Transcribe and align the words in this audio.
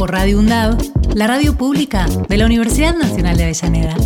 Por 0.00 0.12
Radio 0.12 0.38
UNDAV, 0.38 0.78
la 1.14 1.26
radio 1.26 1.58
pública 1.58 2.06
de 2.06 2.38
la 2.38 2.46
Universidad 2.46 2.96
Nacional 2.96 3.36
de 3.36 3.44
Avellaneda. 3.44 3.96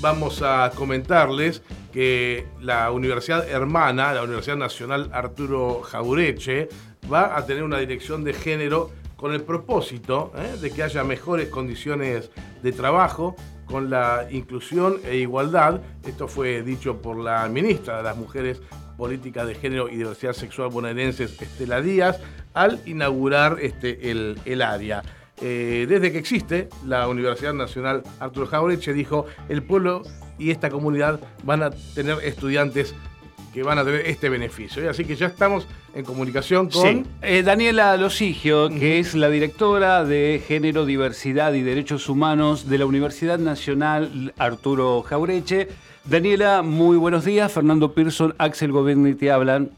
vamos 0.00 0.42
a 0.42 0.70
comentarles 0.76 1.60
que 1.92 2.46
la 2.60 2.92
Universidad 2.92 3.48
Hermana, 3.48 4.12
la 4.12 4.22
Universidad 4.22 4.56
Nacional 4.56 5.10
Arturo 5.12 5.82
Jaureche, 5.82 6.68
va 7.12 7.36
a 7.36 7.44
tener 7.44 7.64
una 7.64 7.78
dirección 7.78 8.22
de 8.22 8.34
género 8.34 8.92
con 9.16 9.32
el 9.32 9.42
propósito 9.42 10.32
¿eh? 10.36 10.56
de 10.60 10.70
que 10.70 10.84
haya 10.84 11.02
mejores 11.02 11.48
condiciones 11.48 12.30
de 12.62 12.70
trabajo, 12.70 13.34
con 13.66 13.90
la 13.90 14.28
inclusión 14.30 14.98
e 15.04 15.16
igualdad. 15.16 15.80
Esto 16.06 16.28
fue 16.28 16.62
dicho 16.62 17.00
por 17.00 17.16
la 17.16 17.48
ministra 17.48 17.96
de 17.96 18.02
las 18.02 18.16
Mujeres, 18.16 18.60
Política 18.96 19.44
de 19.44 19.54
Género 19.54 19.88
y 19.88 19.96
Diversidad 19.96 20.32
Sexual 20.32 20.70
bonaerenses, 20.70 21.40
Estela 21.40 21.80
Díaz, 21.80 22.20
al 22.54 22.80
inaugurar 22.86 23.58
este, 23.60 24.10
el, 24.10 24.38
el 24.44 24.62
área. 24.62 25.02
Eh, 25.40 25.86
desde 25.88 26.12
que 26.12 26.18
existe 26.18 26.68
la 26.86 27.08
Universidad 27.08 27.54
Nacional 27.54 28.02
Arturo 28.20 28.46
Jaureche, 28.46 28.92
dijo, 28.92 29.26
el 29.48 29.62
pueblo 29.62 30.02
y 30.38 30.50
esta 30.50 30.70
comunidad 30.70 31.20
van 31.42 31.62
a 31.62 31.70
tener 31.94 32.18
estudiantes 32.22 32.94
que 33.52 33.62
van 33.62 33.78
a 33.78 33.84
tener 33.84 34.06
este 34.06 34.28
beneficio. 34.28 34.88
Así 34.88 35.04
que 35.04 35.14
ya 35.14 35.26
estamos 35.26 35.68
en 35.94 36.04
comunicación 36.04 36.70
con... 36.70 36.82
Sí. 36.82 37.04
Eh, 37.20 37.42
Daniela 37.42 37.96
Losigio, 37.96 38.68
que 38.70 38.98
es 38.98 39.14
la 39.14 39.28
directora 39.28 40.04
de 40.04 40.42
Género, 40.46 40.86
Diversidad 40.86 41.52
y 41.52 41.62
Derechos 41.62 42.08
Humanos 42.08 42.68
de 42.68 42.78
la 42.78 42.86
Universidad 42.86 43.38
Nacional 43.38 44.32
Arturo 44.38 45.02
Jaureche. 45.02 45.68
Daniela, 46.04 46.62
muy 46.62 46.96
buenos 46.96 47.24
días. 47.24 47.52
Fernando 47.52 47.92
Pearson, 47.92 48.34
Axel 48.38 48.72
Goberni 48.72 49.14
te 49.14 49.30
hablan. 49.30 49.70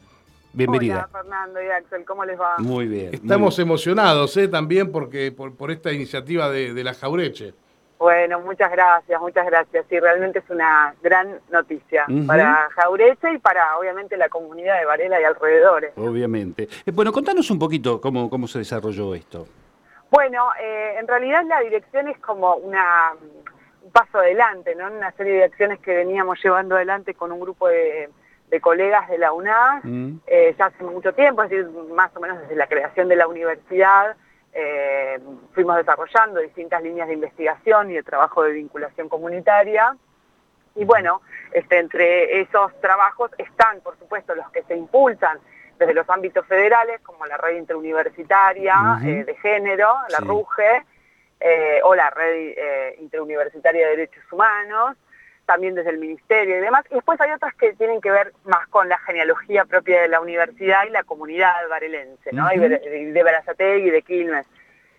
Bienvenida. 0.53 0.95
Hola 0.95 1.09
Fernando 1.21 1.61
y 1.61 1.67
Axel, 1.67 2.05
¿cómo 2.05 2.25
les 2.25 2.39
va? 2.39 2.55
Muy 2.59 2.87
bien. 2.87 3.13
Estamos 3.13 3.55
muy 3.55 3.65
bien. 3.65 3.69
emocionados 3.69 4.37
¿eh? 4.37 4.47
también 4.47 4.93
porque, 4.93 5.33
por, 5.33 5.57
por 5.57 5.73
esta 5.73 5.93
iniciativa 5.93 6.49
de, 6.49 6.73
de 6.73 6.85
la 6.85 6.95
Jaureche. 6.95 7.55
Bueno, 8.05 8.39
muchas 8.41 8.71
gracias, 8.71 9.19
muchas 9.19 9.47
gracias. 9.47 9.87
Sí, 9.89 9.99
realmente 9.99 10.41
es 10.41 10.51
una 10.51 10.95
gran 11.03 11.41
noticia 11.51 12.05
para 12.27 12.69
Jaureche 12.77 13.33
y 13.33 13.39
para, 13.39 13.79
obviamente, 13.79 14.19
la 14.19 14.29
comunidad 14.29 14.79
de 14.79 14.85
Varela 14.85 15.19
y 15.23 15.25
alrededores. 15.25 15.93
Obviamente. 15.97 16.69
Eh, 16.85 16.91
bueno, 16.93 17.13
contanos 17.13 17.51
un 17.51 17.59
poquito 17.59 18.03
cómo, 18.03 18.29
cómo 18.29 18.47
se 18.47 18.59
desarrolló 18.59 19.15
esto. 19.15 19.47
Bueno, 20.11 20.51
eh, 20.61 20.97
en 20.99 21.09
realidad 21.09 21.45
la 21.47 21.61
dirección 21.61 22.09
es 22.09 22.19
como 22.19 22.57
una, 22.57 23.13
un 23.83 23.91
paso 23.91 24.19
adelante, 24.19 24.75
¿no? 24.75 24.87
Una 24.93 25.11
serie 25.13 25.37
de 25.37 25.45
acciones 25.45 25.79
que 25.81 25.95
veníamos 25.97 26.39
llevando 26.45 26.77
adelante 26.77 27.15
con 27.15 27.33
un 27.33 27.41
grupo 27.41 27.69
de, 27.69 28.11
de 28.51 28.61
colegas 28.61 29.09
de 29.09 29.17
la 29.17 29.33
UNAS 29.33 29.83
Mm. 29.83 30.17
eh, 30.27 30.55
ya 30.59 30.67
hace 30.67 30.85
mucho 30.85 31.15
tiempo, 31.15 31.43
es 31.43 31.49
decir, 31.49 31.71
más 31.95 32.15
o 32.15 32.21
menos 32.21 32.39
desde 32.43 32.55
la 32.55 32.67
creación 32.67 33.09
de 33.09 33.17
la 33.17 33.27
universidad, 33.27 34.15
eh, 34.55 35.19
fuimos 35.53 35.77
desarrollando 35.77 36.41
distintas 36.41 36.83
líneas 36.83 37.09
de 37.09 37.15
investigación 37.15 37.91
y 37.91 37.95
de 37.95 38.03
trabajo 38.03 38.43
de 38.43 38.53
vinculación 38.53 39.09
comunitaria. 39.09 39.97
Y 40.77 40.85
bueno, 40.85 41.23
este, 41.53 41.79
entre 41.79 42.41
esos 42.41 42.79
trabajos 42.81 43.31
están, 43.39 43.81
por 43.81 43.99
supuesto, 43.99 44.35
los 44.35 44.49
que 44.51 44.63
se 44.65 44.77
impulsan 44.77 45.39
desde 45.79 45.95
los 45.95 46.09
ámbitos 46.09 46.47
federales, 46.47 47.01
como 47.01 47.27
la 47.27 47.37
red 47.37 47.57
interuniversitaria 47.57 48.99
eh, 49.05 49.25
de 49.25 49.35
género, 49.37 49.93
la 50.09 50.19
Sí. 50.19 50.25
RUGE, 50.25 50.85
eh, 51.41 51.81
o 51.83 51.95
la 51.95 52.11
red 52.11 52.95
interuniversitaria 52.99 53.85
de 53.87 53.97
derechos 53.97 54.25
humanos, 54.33 54.97
también 55.47 55.75
desde 55.75 55.91
el 55.91 55.99
ministerio 55.99 56.59
y 56.59 56.61
demás. 56.61 56.85
Y 56.91 56.95
después 56.95 57.21
hay 57.21 57.33
otras 57.33 57.55
que 57.55 57.73
tienen 57.75 58.01
que 58.01 58.11
ver 58.11 58.33
más 58.45 58.67
con 58.69 58.89
la 58.89 58.99
genealogía 58.99 59.65
propia 59.65 60.03
de 60.03 60.09
la 60.09 60.21
universidad 60.21 60.85
y 60.87 60.91
la 60.91 61.05
comunidad 61.05 61.53
varelense, 61.69 62.33
¿no? 62.33 62.53
Y 62.53 62.59
de, 62.59 63.23
Berazategui 63.23 63.89
y 63.89 63.91
de 63.91 64.03
Quilmes. 64.03 64.47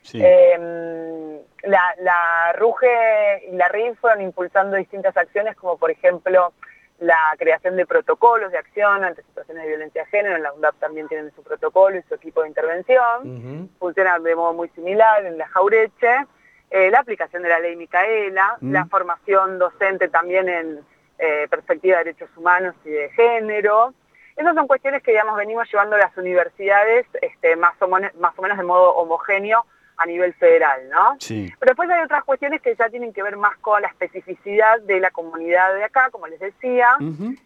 Sí. 0.01 0.22
Eh, 0.23 1.39
la, 1.63 1.95
la 2.00 2.53
RUGE 2.53 3.47
y 3.51 3.56
la 3.56 3.67
RIF 3.69 4.00
fueron 4.00 4.22
impulsando 4.22 4.78
distintas 4.78 5.17
acciones, 5.17 5.56
como 5.56 5.78
por 5.78 5.89
ejemplo 5.89 6.53
la 7.00 7.35
creación 7.38 7.75
de 7.75 7.85
protocolos 7.85 8.51
de 8.51 8.57
acción 8.57 9.03
ante 9.03 9.22
situaciones 9.23 9.63
de 9.63 9.69
violencia 9.69 10.03
de 10.03 10.09
género. 10.09 10.35
En 10.38 10.44
la 10.44 10.53
UNDAP 10.53 10.75
también 10.79 11.07
tienen 11.07 11.31
su 11.35 11.44
protocolo 11.44 11.97
y 11.97 12.03
su 12.03 12.16
equipo 12.16 12.41
de 12.41 12.50
intervención. 12.50 13.69
Funciona 13.79 14.19
de 14.19 14.35
modo 14.35 14.53
muy 14.53 14.69
similar 14.69 15.25
en 15.25 15.38
la 15.38 15.47
Jaureche. 15.47 16.25
Eh, 16.71 16.89
la 16.91 16.99
aplicación 16.99 17.43
de 17.43 17.49
la 17.49 17.59
ley 17.59 17.75
Micaela, 17.75 18.57
Mm. 18.59 18.71
la 18.73 18.85
formación 18.85 19.59
docente 19.59 20.07
también 20.09 20.49
en 20.49 20.79
eh, 21.17 21.47
perspectiva 21.49 21.99
de 21.99 22.05
derechos 22.05 22.29
humanos 22.35 22.75
y 22.83 22.89
de 22.89 23.09
género. 23.11 23.93
Esas 24.35 24.53
son 24.53 24.67
cuestiones 24.67 25.01
que, 25.01 25.11
digamos, 25.11 25.37
venimos 25.37 25.71
llevando 25.71 25.95
a 25.95 25.99
las 25.99 26.17
universidades 26.17 27.05
este, 27.21 27.55
más, 27.55 27.73
o 27.81 27.87
más 27.87 28.33
o 28.35 28.41
menos 28.41 28.57
de 28.57 28.63
modo 28.65 28.93
homogéneo 28.95 29.65
a 29.97 30.05
nivel 30.05 30.33
federal, 30.33 30.89
¿no? 30.89 31.15
Sí. 31.21 31.53
Pero 31.57 31.69
después 31.69 31.89
hay 31.89 32.03
otras 32.03 32.25
cuestiones 32.25 32.61
que 32.61 32.75
ya 32.75 32.89
tienen 32.89 33.13
que 33.13 33.23
ver 33.23 33.37
más 33.37 33.55
con 33.59 33.81
la 33.81 33.87
especificidad 33.87 34.81
de 34.81 34.99
la 34.99 35.09
comunidad 35.11 35.73
de 35.73 35.85
acá, 35.85 36.09
como 36.09 36.27
les 36.27 36.39
decía. 36.41 36.97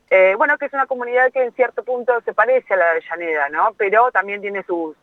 Eh, 0.09 0.34
bueno, 0.36 0.57
que 0.57 0.66
es 0.66 0.74
una 0.74 0.88
comunidad 0.88 1.31
que 1.31 1.44
en 1.44 1.51
cierto 1.53 1.84
punto 1.84 2.19
se 2.22 2.34
parece 2.34 2.74
a 2.74 2.78
la 2.78 2.86
de 2.86 2.91
Avellaneda, 2.91 3.50
¿no? 3.50 3.75
Pero 3.78 4.09
también 4.12 4.41
tiene 4.41 4.63
sus, 4.63 4.96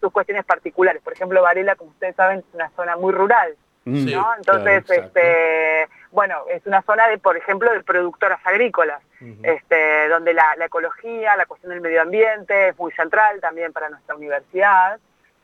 sus 0.00 0.12
cuestiones 0.12 0.44
particulares. 0.44 1.02
Por 1.02 1.12
ejemplo, 1.14 1.42
Varela, 1.42 1.74
como 1.74 1.90
ustedes 1.90 2.14
saben, 2.14 2.38
es 2.38 2.44
una 2.54 2.70
zona 2.76 2.96
muy 2.96 3.12
rural. 3.12 3.56
Sí, 3.84 4.14
¿no? 4.14 4.34
Entonces, 4.36 4.84
claro, 4.84 5.02
este, 5.02 5.88
bueno, 6.10 6.44
es 6.48 6.64
una 6.66 6.82
zona 6.82 7.08
de, 7.08 7.18
por 7.18 7.36
ejemplo, 7.36 7.72
de 7.72 7.82
productoras 7.82 8.40
agrícolas, 8.44 9.02
este, 9.42 10.08
donde 10.08 10.34
la, 10.34 10.54
la 10.56 10.66
ecología, 10.66 11.36
la 11.36 11.46
cuestión 11.46 11.70
del 11.70 11.80
medio 11.80 12.02
ambiente 12.02 12.68
es 12.68 12.78
muy 12.78 12.92
central 12.92 13.40
también 13.40 13.72
para 13.72 13.88
nuestra 13.88 14.14
universidad. 14.14 14.98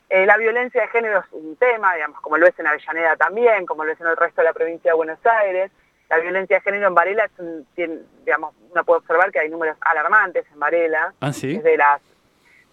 Eh, 0.09 0.25
la 0.25 0.37
violencia 0.37 0.81
de 0.81 0.87
género 0.87 1.19
es 1.19 1.25
un 1.31 1.55
tema, 1.57 1.93
digamos, 1.95 2.19
como 2.21 2.37
lo 2.37 2.47
es 2.47 2.57
en 2.59 2.67
Avellaneda 2.67 3.15
también, 3.15 3.65
como 3.65 3.83
lo 3.85 3.91
es 3.91 4.01
en 4.01 4.07
el 4.07 4.17
resto 4.17 4.41
de 4.41 4.45
la 4.47 4.53
provincia 4.53 4.91
de 4.91 4.95
Buenos 4.95 5.19
Aires. 5.25 5.71
La 6.09 6.17
violencia 6.17 6.57
de 6.57 6.61
género 6.61 6.87
en 6.87 6.95
Varela, 6.95 7.25
es 7.25 7.31
un- 7.39 7.65
tiene, 7.75 7.99
digamos, 8.25 8.55
uno 8.71 8.83
puede 8.83 8.99
observar 8.99 9.31
que 9.31 9.39
hay 9.39 9.49
números 9.49 9.77
alarmantes 9.81 10.45
en 10.51 10.59
Varela. 10.59 11.13
Ah, 11.21 11.31
sí. 11.31 11.55
Es 11.57 11.63
de 11.63 11.77
las, 11.77 12.01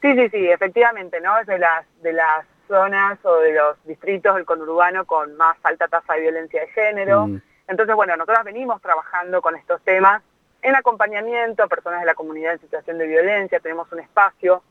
sí, 0.00 0.14
sí, 0.14 0.28
sí, 0.30 0.50
efectivamente, 0.50 1.20
¿no? 1.20 1.38
Es 1.38 1.46
de 1.46 1.58
las, 1.58 1.84
de 2.02 2.12
las 2.14 2.46
zonas 2.66 3.18
o 3.24 3.36
de 3.36 3.52
los 3.52 3.84
distritos 3.84 4.34
del 4.34 4.44
conurbano 4.44 5.04
con 5.04 5.36
más 5.36 5.56
alta 5.62 5.88
tasa 5.88 6.14
de 6.14 6.20
violencia 6.20 6.60
de 6.60 6.68
género. 6.68 7.26
Mm. 7.26 7.40
Entonces, 7.68 7.94
bueno, 7.96 8.16
nosotros 8.16 8.44
venimos 8.44 8.80
trabajando 8.80 9.42
con 9.42 9.56
estos 9.56 9.80
temas 9.82 10.22
en 10.62 10.74
acompañamiento 10.74 11.62
a 11.62 11.68
personas 11.68 12.00
de 12.00 12.06
la 12.06 12.14
comunidad 12.14 12.52
en 12.52 12.60
situación 12.60 12.98
de 12.98 13.06
violencia. 13.06 13.60
Tenemos 13.60 13.90
un 13.92 14.00
espacio 14.00 14.62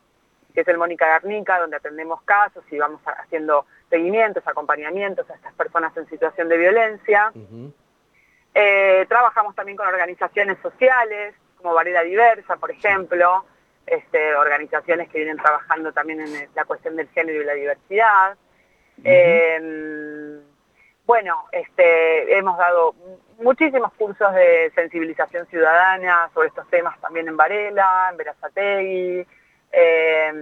que 0.56 0.62
es 0.62 0.68
el 0.68 0.78
Mónica 0.78 1.06
Garnica, 1.06 1.60
donde 1.60 1.76
atendemos 1.76 2.22
casos 2.22 2.64
y 2.70 2.78
vamos 2.78 3.02
haciendo 3.04 3.66
seguimientos, 3.90 4.42
acompañamientos 4.46 5.28
a 5.28 5.34
estas 5.34 5.52
personas 5.52 5.94
en 5.98 6.08
situación 6.08 6.48
de 6.48 6.56
violencia. 6.56 7.30
Eh, 8.54 9.04
trabajamos 9.06 9.54
también 9.54 9.76
con 9.76 9.86
organizaciones 9.86 10.56
sociales, 10.62 11.34
como 11.58 11.74
Varela 11.74 12.02
Diversa, 12.02 12.56
por 12.56 12.70
ejemplo, 12.70 13.44
este, 13.86 14.34
organizaciones 14.34 15.08
que 15.08 15.18
vienen 15.18 15.36
trabajando 15.38 15.92
también 15.92 16.20
en 16.20 16.34
el- 16.34 16.48
la 16.54 16.64
cuestión 16.64 16.96
del 16.96 17.08
género 17.10 17.40
y 17.40 17.44
la 17.44 17.52
diversidad. 17.54 18.36
Eh, 19.04 20.40
bueno, 21.04 21.44
este, 21.52 22.36
hemos 22.36 22.58
dado 22.58 22.94
muchísimos 23.38 23.92
cursos 23.94 24.34
de 24.34 24.72
sensibilización 24.74 25.46
ciudadana 25.46 26.28
sobre 26.34 26.48
estos 26.48 26.68
temas 26.68 26.98
también 27.00 27.28
en 27.28 27.36
Varela, 27.36 28.08
en 28.10 28.16
Verazategui. 28.16 29.26
eh, 29.72 30.32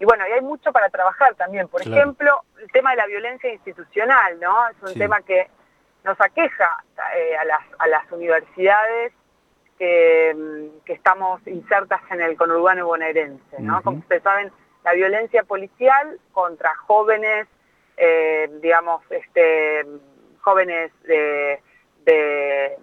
y 0.00 0.04
bueno, 0.04 0.26
y 0.28 0.32
hay 0.32 0.40
mucho 0.40 0.72
para 0.72 0.88
trabajar 0.90 1.34
también. 1.34 1.66
Por 1.68 1.82
Claro. 1.82 1.96
ejemplo, 1.96 2.42
el 2.60 2.70
tema 2.70 2.90
de 2.92 2.96
la 2.96 3.06
violencia 3.06 3.52
institucional, 3.52 4.38
¿no? 4.40 4.68
Es 4.68 4.76
un 4.80 4.88
Sí. 4.90 4.98
tema 4.98 5.20
que 5.22 5.48
nos 6.04 6.18
aqueja 6.20 6.82
eh, 7.16 7.36
a, 7.36 7.44
las, 7.44 7.60
a 7.78 7.88
las 7.88 8.10
universidades 8.12 9.12
que, 9.78 10.34
mm, 10.34 10.84
que 10.84 10.92
estamos 10.92 11.46
insertas 11.46 12.00
en 12.10 12.20
el 12.20 12.36
conurbano 12.36 12.86
bonaerense, 12.86 13.60
¿no? 13.60 13.82
Como 13.82 13.98
ustedes 13.98 14.22
saben, 14.22 14.52
la 14.84 14.92
violencia 14.92 15.42
policial 15.44 16.18
contra 16.32 16.74
jóvenes, 16.74 17.46
eh, 17.96 18.50
digamos, 18.62 19.02
este, 19.10 19.86
jóvenes 20.40 20.92
de, 21.02 21.60
de, 22.04 22.78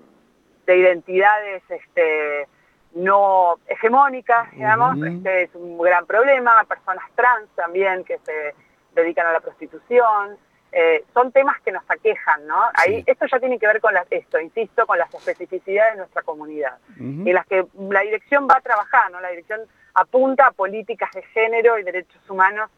de 0.65 0.77
identidades 0.77 1.63
este, 1.69 2.47
no 2.93 3.59
hegemónicas, 3.67 4.51
digamos, 4.51 4.97
este 5.05 5.43
es 5.43 5.55
un 5.55 5.77
gran 5.77 6.05
problema, 6.05 6.63
personas 6.63 7.05
trans 7.15 7.49
también 7.55 8.03
que 8.03 8.19
se 8.19 8.55
dedican 8.93 9.27
a 9.27 9.33
la 9.33 9.41
prostitución, 9.41 10.37
eh, 10.77 11.05
son 11.13 11.31
temas 11.31 11.61
que 11.61 11.71
nos 11.71 11.83
aquejan, 11.89 12.45
¿no? 12.45 12.61
Ahí, 12.73 13.01
Esto 13.07 13.25
ya 13.27 13.39
tiene 13.39 13.57
que 13.57 13.65
ver 13.65 13.79
con 13.79 13.93
esto, 14.09 14.39
insisto, 14.41 14.85
con 14.85 14.97
las 14.97 15.13
especificidades 15.13 15.93
de 15.93 15.99
nuestra 15.99 16.21
comunidad, 16.23 16.77
y 16.99 17.31
las 17.31 17.45
que 17.47 17.65
la 17.89 18.01
dirección 18.01 18.45
va 18.45 18.57
a 18.57 18.61
trabajar, 18.61 19.09
¿no? 19.09 19.21
La 19.21 19.29
dirección 19.29 19.61
apunta 19.93 20.47
a 20.47 20.51
políticas 20.51 21.09
de 21.13 21.23
género 21.23 21.79
y 21.79 21.83
derechos 21.83 22.29
humanos 22.29 22.69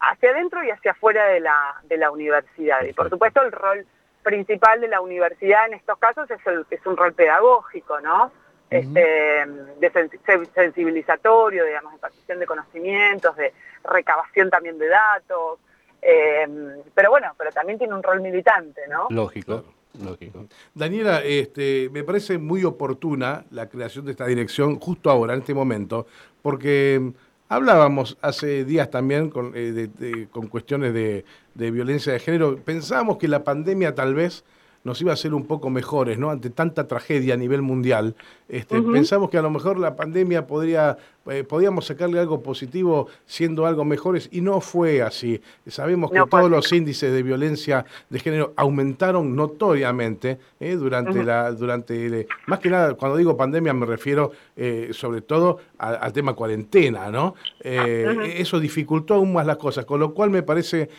hacia 0.00 0.30
adentro 0.30 0.64
y 0.64 0.70
hacia 0.70 0.92
afuera 0.92 1.26
de 1.26 1.40
la, 1.40 1.76
de 1.82 1.98
la 1.98 2.10
universidad. 2.10 2.82
Y 2.84 2.94
por 2.94 3.10
supuesto 3.10 3.42
el 3.42 3.52
rol 3.52 3.86
principal 4.22 4.80
de 4.80 4.88
la 4.88 5.02
universidad 5.02 5.66
en 5.66 5.74
estos 5.74 5.98
casos 5.98 6.30
es, 6.30 6.40
el, 6.46 6.64
es 6.70 6.86
un 6.86 6.96
rol 6.96 7.12
pedagógico, 7.12 8.00
¿no? 8.00 8.32
este, 8.70 9.46
de 9.80 10.46
sensibilizatorio, 10.54 11.64
digamos, 11.64 11.92
de 11.92 11.98
partición 11.98 12.38
de 12.38 12.46
conocimientos, 12.46 13.36
de 13.36 13.52
recabación 13.84 14.50
también 14.50 14.78
de 14.78 14.88
datos, 14.88 15.58
Em, 16.00 16.82
pero 16.94 17.10
bueno, 17.10 17.28
pero 17.36 17.50
también 17.50 17.78
tiene 17.78 17.94
un 17.94 18.02
rol 18.02 18.20
militante, 18.20 18.82
¿no? 18.88 19.06
Lógico. 19.10 19.64
Lógico. 20.02 20.46
Daniela, 20.74 21.22
este, 21.24 21.88
me 21.90 22.04
parece 22.04 22.38
muy 22.38 22.64
oportuna 22.64 23.44
la 23.50 23.68
creación 23.68 24.04
de 24.04 24.12
esta 24.12 24.26
dirección 24.26 24.78
justo 24.78 25.10
ahora, 25.10 25.34
en 25.34 25.40
este 25.40 25.54
momento, 25.54 26.06
porque 26.42 27.12
hablábamos 27.48 28.16
hace 28.20 28.64
días 28.64 28.90
también 28.90 29.30
con, 29.30 29.52
eh, 29.54 30.28
con 30.30 30.46
cuestiones 30.46 30.94
de, 30.94 31.24
de, 31.54 31.70
violencia 31.70 32.12
de 32.12 32.20
género. 32.20 32.56
Pensábamos 32.58 33.18
que 33.18 33.26
la 33.26 33.42
pandemia 33.42 33.94
tal 33.94 34.14
vez 34.14 34.44
nos 34.84 35.00
iba 35.00 35.10
a 35.10 35.14
hacer 35.14 35.34
un 35.34 35.46
poco 35.46 35.70
mejores, 35.70 36.18
¿no? 36.18 36.30
Ante 36.30 36.50
tanta 36.50 36.86
tragedia 36.86 37.34
a 37.34 37.36
nivel 37.36 37.62
mundial. 37.62 38.14
Este, 38.48 38.80
Pensamos 38.80 39.28
que 39.28 39.36
a 39.36 39.42
lo 39.42 39.50
mejor 39.50 39.78
la 39.78 39.94
pandemia 39.94 40.46
podría 40.46 40.96
eh, 41.30 41.44
podíamos 41.44 41.84
sacarle 41.84 42.18
algo 42.18 42.42
positivo 42.42 43.08
siendo 43.26 43.66
algo 43.66 43.84
mejores 43.84 44.28
y 44.32 44.40
no 44.40 44.60
fue 44.60 45.02
así. 45.02 45.40
Sabemos 45.66 46.10
que 46.10 46.22
todos 46.28 46.50
los 46.50 46.72
índices 46.72 47.12
de 47.12 47.22
violencia 47.22 47.84
de 48.08 48.18
género 48.18 48.54
aumentaron 48.56 49.36
notoriamente 49.36 50.38
eh, 50.58 50.76
durante 50.76 51.22
la 51.22 51.52
durante 51.52 52.26
más 52.46 52.60
que 52.60 52.70
nada 52.70 52.94
cuando 52.94 53.18
digo 53.18 53.36
pandemia 53.36 53.74
me 53.74 53.84
refiero 53.84 54.32
eh, 54.56 54.88
sobre 54.92 55.20
todo 55.20 55.58
al 55.78 56.12
tema 56.12 56.32
cuarentena, 56.32 57.08
¿no? 57.10 57.34
Eso 57.62 58.58
dificultó 58.58 59.14
aún 59.14 59.32
más 59.32 59.46
las 59.46 59.58
cosas, 59.58 59.84
con 59.84 60.00
lo 60.00 60.12
cual 60.12 60.30
me 60.30 60.42
parece 60.42 60.90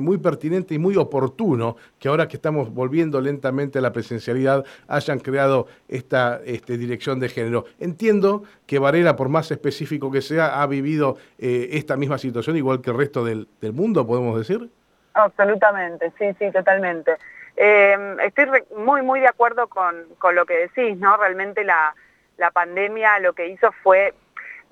muy 0.00 0.18
pertinente 0.18 0.74
y 0.74 0.78
muy 0.78 0.96
oportuno 0.96 1.76
que 1.98 2.08
ahora 2.08 2.28
que 2.28 2.36
estamos 2.36 2.72
volviendo 2.72 3.18
lentamente 3.22 3.78
a 3.78 3.82
la 3.82 3.94
presencialidad 3.94 4.62
hayan 4.88 5.20
creado 5.20 5.68
esta 5.88 6.42
este, 6.44 6.76
dirección 6.76 6.95
de 6.96 7.28
género. 7.28 7.64
Entiendo 7.78 8.44
que 8.66 8.78
Varela, 8.78 9.16
por 9.16 9.28
más 9.28 9.50
específico 9.50 10.10
que 10.10 10.22
sea, 10.22 10.60
ha 10.60 10.66
vivido 10.66 11.16
eh, 11.38 11.68
esta 11.72 11.96
misma 11.96 12.18
situación 12.18 12.56
igual 12.56 12.80
que 12.80 12.90
el 12.90 12.96
resto 12.96 13.24
del, 13.24 13.48
mundo, 13.72 14.06
podemos 14.06 14.38
decir? 14.38 14.70
Absolutamente, 15.14 16.12
sí, 16.18 16.26
sí, 16.38 16.50
totalmente. 16.52 17.16
Em, 17.56 18.20
estoy 18.20 18.46
muy, 18.76 19.02
muy 19.02 19.20
de 19.20 19.28
acuerdo 19.28 19.68
con, 19.68 20.06
lo 20.34 20.46
que 20.46 20.68
decís, 20.68 20.98
¿no? 20.98 21.16
Realmente 21.16 21.64
la, 21.64 21.94
pandemia 22.52 23.18
lo 23.20 23.32
que 23.32 23.48
hizo 23.48 23.72
fue 23.82 24.14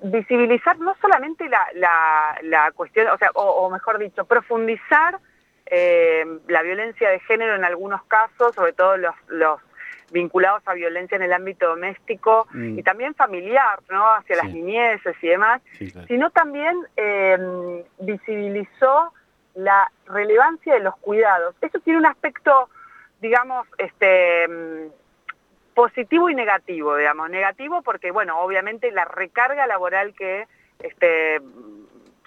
visibilizar 0.01 0.77
no 0.79 0.95
solamente 1.01 1.49
la, 1.49 2.71
cuestión, 2.75 3.07
o 3.07 3.17
sea, 3.17 3.29
o, 3.33 3.69
mejor 3.69 3.97
dicho, 3.97 4.25
profundizar 4.25 5.19
em, 5.65 6.39
la 6.47 6.61
violencia 6.61 7.09
de 7.09 7.19
género 7.21 7.55
en 7.55 7.63
algunos 7.63 8.03
casos, 8.03 8.53
sobre 8.55 8.73
todo 8.73 8.97
los, 8.97 9.15
los 9.27 9.59
vinculados 10.15 10.63
a 10.65 10.73
violencia 10.73 11.17
en 11.17 11.23
el 11.23 11.33
ámbito 11.33 11.67
doméstico 11.67 12.47
mm. 12.53 12.79
y 12.79 12.83
también 12.83 13.13
familiar, 13.15 13.79
¿no? 13.89 14.13
Hacia 14.13 14.37
las 14.37 14.49
niñeces 14.51 15.15
y 15.21 15.27
demás, 15.27 15.61
sino 16.07 16.29
también 16.29 16.75
eh, 16.95 17.37
visibilizó 17.99 19.13
la 19.55 19.91
relevancia 20.07 20.73
de 20.73 20.79
los 20.79 20.95
cuidados. 20.97 21.53
Eso 21.61 21.79
tiene 21.81 21.99
un 21.99 22.05
aspecto, 22.05 22.69
digamos, 23.21 23.67
este 23.77 24.47
mm, 24.47 24.87
positivo 25.73 26.29
y 26.29 26.35
negativo, 26.35 26.95
digamos. 26.95 27.29
Negativo 27.29 27.81
porque, 27.81 28.11
bueno, 28.11 28.39
obviamente 28.39 28.91
la 28.91 29.03
recarga 29.03 29.67
laboral 29.67 30.13
que 30.15 30.47
este, 30.79 31.41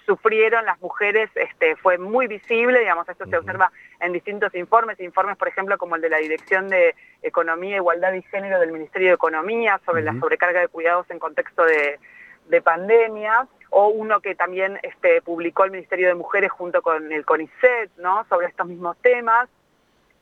sufrieron 0.05 0.63
las 0.65 0.79
mujeres 0.79 1.29
este, 1.33 1.75
fue 1.75 1.97
muy 1.97 2.27
visible, 2.27 2.79
digamos, 2.79 3.09
esto 3.09 3.25
se 3.25 3.37
observa 3.37 3.71
en 3.99 4.13
distintos 4.13 4.53
informes, 4.55 4.99
informes, 4.99 5.37
por 5.37 5.47
ejemplo, 5.47 5.77
como 5.77 5.95
el 5.95 6.01
de 6.01 6.09
la 6.09 6.17
Dirección 6.17 6.69
de 6.69 6.95
Economía, 7.21 7.77
Igualdad 7.77 8.13
y 8.13 8.21
Género 8.23 8.59
del 8.59 8.71
Ministerio 8.71 9.09
de 9.09 9.15
Economía 9.15 9.79
sobre 9.85 10.03
la 10.03 10.17
sobrecarga 10.19 10.61
de 10.61 10.67
cuidados 10.67 11.09
en 11.09 11.19
contexto 11.19 11.63
de, 11.65 11.99
pandemia, 12.63 13.47
o 13.69 13.89
uno 13.89 14.21
que 14.21 14.33
también 14.33 14.79
este, 14.81 15.21
publicó 15.21 15.65
el 15.65 15.71
Ministerio 15.71 16.07
de 16.07 16.15
Mujeres 16.15 16.51
junto 16.51 16.81
con 16.81 17.11
el 17.11 17.23
CONICET, 17.23 17.91
¿no?, 17.97 18.25
sobre 18.27 18.47
estos 18.47 18.65
mismos 18.65 18.97
temas 19.01 19.47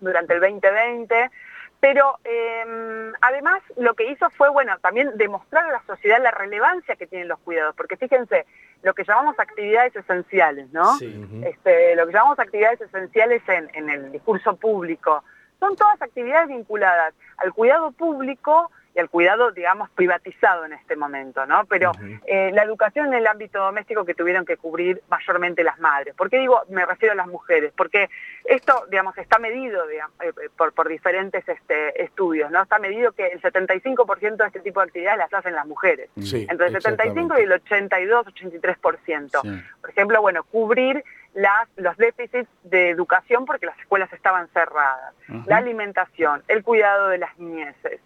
durante 0.02 0.34
el 0.34 0.42
2020. 0.42 1.32
Pero 1.80 2.18
em, 2.26 3.14
además 3.22 3.62
lo 3.78 3.94
que 3.94 4.12
hizo 4.12 4.30
fue, 4.32 4.50
bueno, 4.50 4.78
también 4.80 5.12
demostrar 5.16 5.66
a 5.66 5.72
la 5.72 5.84
sociedad 5.86 6.22
la 6.22 6.32
relevancia 6.32 6.96
que 6.96 7.08
tienen 7.08 7.28
los 7.28 7.40
cuidados, 7.40 7.76
porque 7.76 7.98
fíjense, 7.98 8.46
lo 8.88 8.94
que 8.94 9.04
llamamos 9.04 9.38
actividades 9.38 9.94
esenciales, 9.98 10.72
¿no? 10.72 10.96
este, 11.44 11.94
lo 11.98 12.08
que 12.08 12.14
llamamos 12.14 12.40
actividades 12.40 12.80
esenciales 12.80 13.44
en, 13.50 13.70
en 13.74 13.90
el 13.90 14.12
discurso 14.14 14.56
público, 14.56 15.26
son 15.60 15.76
todas 15.76 16.02
actividades 16.02 16.48
vinculadas 16.48 17.14
al 17.38 17.52
cuidado 17.52 17.92
público 17.92 18.72
y 18.98 19.00
al 19.00 19.12
cuidado, 19.12 19.52
digamos, 19.52 19.92
privatizado 19.92 20.66
en 20.66 20.74
este 20.74 20.96
momento, 20.96 21.46
¿no? 21.46 21.66
Pero 21.66 21.92
eh, 22.26 22.50
la 22.52 22.64
educación 22.64 23.06
en 23.08 23.14
el 23.14 23.28
ámbito 23.28 23.60
doméstico 23.60 24.04
que 24.04 24.16
tuvieron 24.16 24.44
que 24.44 24.58
cubrir 24.58 25.04
mayormente 25.08 25.64
las 25.64 25.78
madres. 25.78 26.16
¿Por 26.16 26.32
qué 26.32 26.40
digo, 26.40 26.64
me 26.70 26.84
refiero 26.84 27.14
a 27.14 27.16
las 27.16 27.28
mujeres? 27.28 27.72
Porque 27.78 28.10
esto, 28.44 28.88
digamos, 28.90 29.16
está 29.20 29.38
medido 29.38 29.88
eh, 29.88 30.00
eh, 30.22 30.50
por, 30.58 30.74
por, 30.74 30.90
diferentes 30.90 31.48
este, 31.48 32.04
estudios, 32.04 32.50
¿no? 32.50 32.64
Está 32.64 32.80
medido 32.80 33.12
que 33.12 33.28
el 33.28 33.40
75% 33.40 34.36
de 34.36 34.48
este 34.48 34.62
tipo 34.62 34.80
de 34.80 34.88
actividades 34.88 35.20
las 35.20 35.34
hacen 35.34 35.54
las 35.54 35.68
mujeres. 35.68 36.10
Entre 36.16 36.68
el 36.68 36.82
75 36.82 37.36
y 37.38 37.44
el 37.44 37.52
82, 37.52 38.26
83%. 38.26 39.64
Por 39.80 39.90
ejemplo, 39.92 40.22
bueno, 40.22 40.44
cubrir 40.44 41.04
las, 41.36 41.68
los 41.76 41.96
déficits 41.98 42.50
de 42.64 42.90
educación 42.90 43.46
porque 43.46 43.68
las 43.68 43.78
escuelas 43.78 44.12
estaban 44.12 44.48
cerradas, 44.48 45.14
la 45.46 45.58
alimentación, 45.58 46.42
el 46.48 46.64
cuidado 46.64 47.10
de 47.10 47.20
las 47.20 47.38
niñeces, 47.38 48.02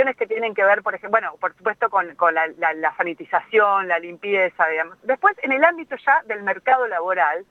cuestiones 0.00 0.16
que 0.16 0.26
tienen 0.26 0.54
que 0.54 0.64
ver, 0.64 0.82
por 0.82 0.94
ejemplo, 0.94 1.10
bueno, 1.10 1.36
por 1.38 1.54
supuesto 1.56 1.90
con, 1.90 2.06
la, 2.34 2.94
sanitización, 2.96 3.88
la 3.88 3.98
limpieza, 3.98 4.66
digamos. 4.68 4.96
Después, 5.02 5.36
en 5.42 5.52
el 5.52 5.62
ámbito 5.62 5.96
ya 5.96 6.22
del 6.26 6.42
mercado 6.42 6.86
laboral, 6.86 7.44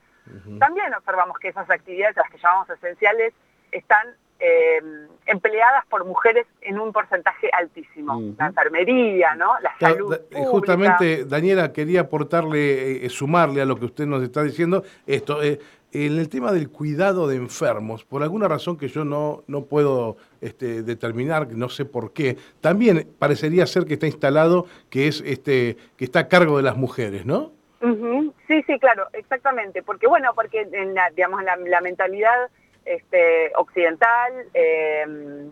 también 0.58 0.92
observamos 0.94 1.38
que 1.38 1.48
esas 1.48 1.68
actividades, 1.70 2.16
las 2.16 2.30
que 2.30 2.38
llamamos 2.38 2.70
esenciales, 2.70 3.34
están 3.72 4.06
em, 4.38 5.08
empleadas 5.26 5.84
por 5.86 6.04
mujeres 6.04 6.46
en 6.60 6.78
un 6.80 6.92
porcentaje 6.92 7.50
altísimo. 7.52 8.20
La 8.38 8.46
enfermería, 8.46 9.34
¿no? 9.34 9.58
La 9.60 9.76
salud 9.78 10.14
eh, 10.14 10.44
Justamente, 10.46 11.24
Daniela, 11.24 11.72
quería 11.72 12.02
aportarle, 12.02 13.04
eh, 13.04 13.10
sumarle 13.10 13.60
a 13.60 13.64
lo 13.64 13.76
que 13.76 13.86
usted 13.86 14.06
nos 14.06 14.22
está 14.22 14.42
diciendo, 14.42 14.82
esto, 15.06 15.42
eh, 15.42 15.60
en 15.92 16.18
el 16.18 16.28
tema 16.28 16.52
del 16.52 16.70
cuidado 16.70 17.26
de 17.26 17.36
enfermos, 17.36 18.04
por 18.04 18.22
alguna 18.22 18.48
razón 18.48 18.76
que 18.76 18.88
yo 18.88 19.04
no, 19.04 19.42
no 19.46 19.64
puedo 19.64 20.16
este, 20.40 20.82
determinar, 20.82 21.48
no 21.52 21.68
sé 21.68 21.84
por 21.84 22.12
qué, 22.12 22.36
también 22.60 23.08
parecería 23.18 23.66
ser 23.66 23.84
que 23.86 23.94
está 23.94 24.06
instalado 24.06 24.66
que 24.88 25.08
es 25.08 25.22
este 25.26 25.76
que 25.96 26.04
está 26.04 26.20
a 26.20 26.28
cargo 26.28 26.56
de 26.56 26.62
las 26.62 26.76
mujeres, 26.76 27.26
¿no? 27.26 27.52
Sí, 28.46 28.62
sí, 28.66 28.78
claro, 28.78 29.06
exactamente, 29.14 29.82
porque 29.82 30.06
bueno, 30.06 30.32
porque 30.34 30.68
en 30.72 30.94
la, 30.94 31.10
digamos 31.10 31.42
la, 31.42 31.80
mentalidad 31.80 32.50
este, 32.84 33.52
occidental, 33.56 34.32
em, 34.52 35.50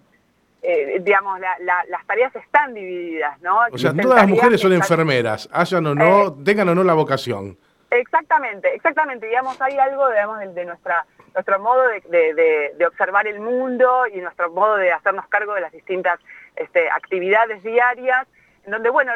eh, 0.62 1.00
digamos, 1.00 1.40
las 1.40 2.07
tareas 2.07 2.35
están 2.37 2.75
divididas, 2.75 3.40
¿no? 3.40 3.61
O 3.73 3.78
sea, 3.78 3.95
todas 3.95 4.18
las 4.18 4.28
mujeres 4.28 4.61
son 4.61 4.75
enfermeras, 4.75 5.49
hayan 5.52 5.87
o 5.87 5.95
no, 5.95 6.26
eh, 6.26 6.33
tengan 6.45 6.68
o 6.68 6.75
no 6.75 6.85
la 6.85 6.95
vocación. 6.95 7.57
Exactamente, 7.90 8.75
exactamente. 8.75 9.26
Digamos, 9.26 9.61
hay 9.61 9.78
algo, 9.78 10.09
digamos, 10.11 10.54
de, 10.54 10.64
nuestra 10.64 11.07
nuestro 11.35 11.59
modo 11.61 11.83
de, 12.09 12.87
observar 12.87 13.26
el 13.26 13.40
mundo 13.40 14.07
y 14.12 14.21
nuestro 14.21 14.50
modo 14.50 14.76
de 14.76 14.92
hacernos 14.92 15.26
cargo 15.28 15.54
de 15.54 15.61
las 15.61 15.73
distintas 15.73 16.18
este, 16.57 16.90
actividades 16.90 17.62
diarias, 17.62 18.26
en 18.64 18.73
donde, 18.73 18.90
bueno, 18.90 19.12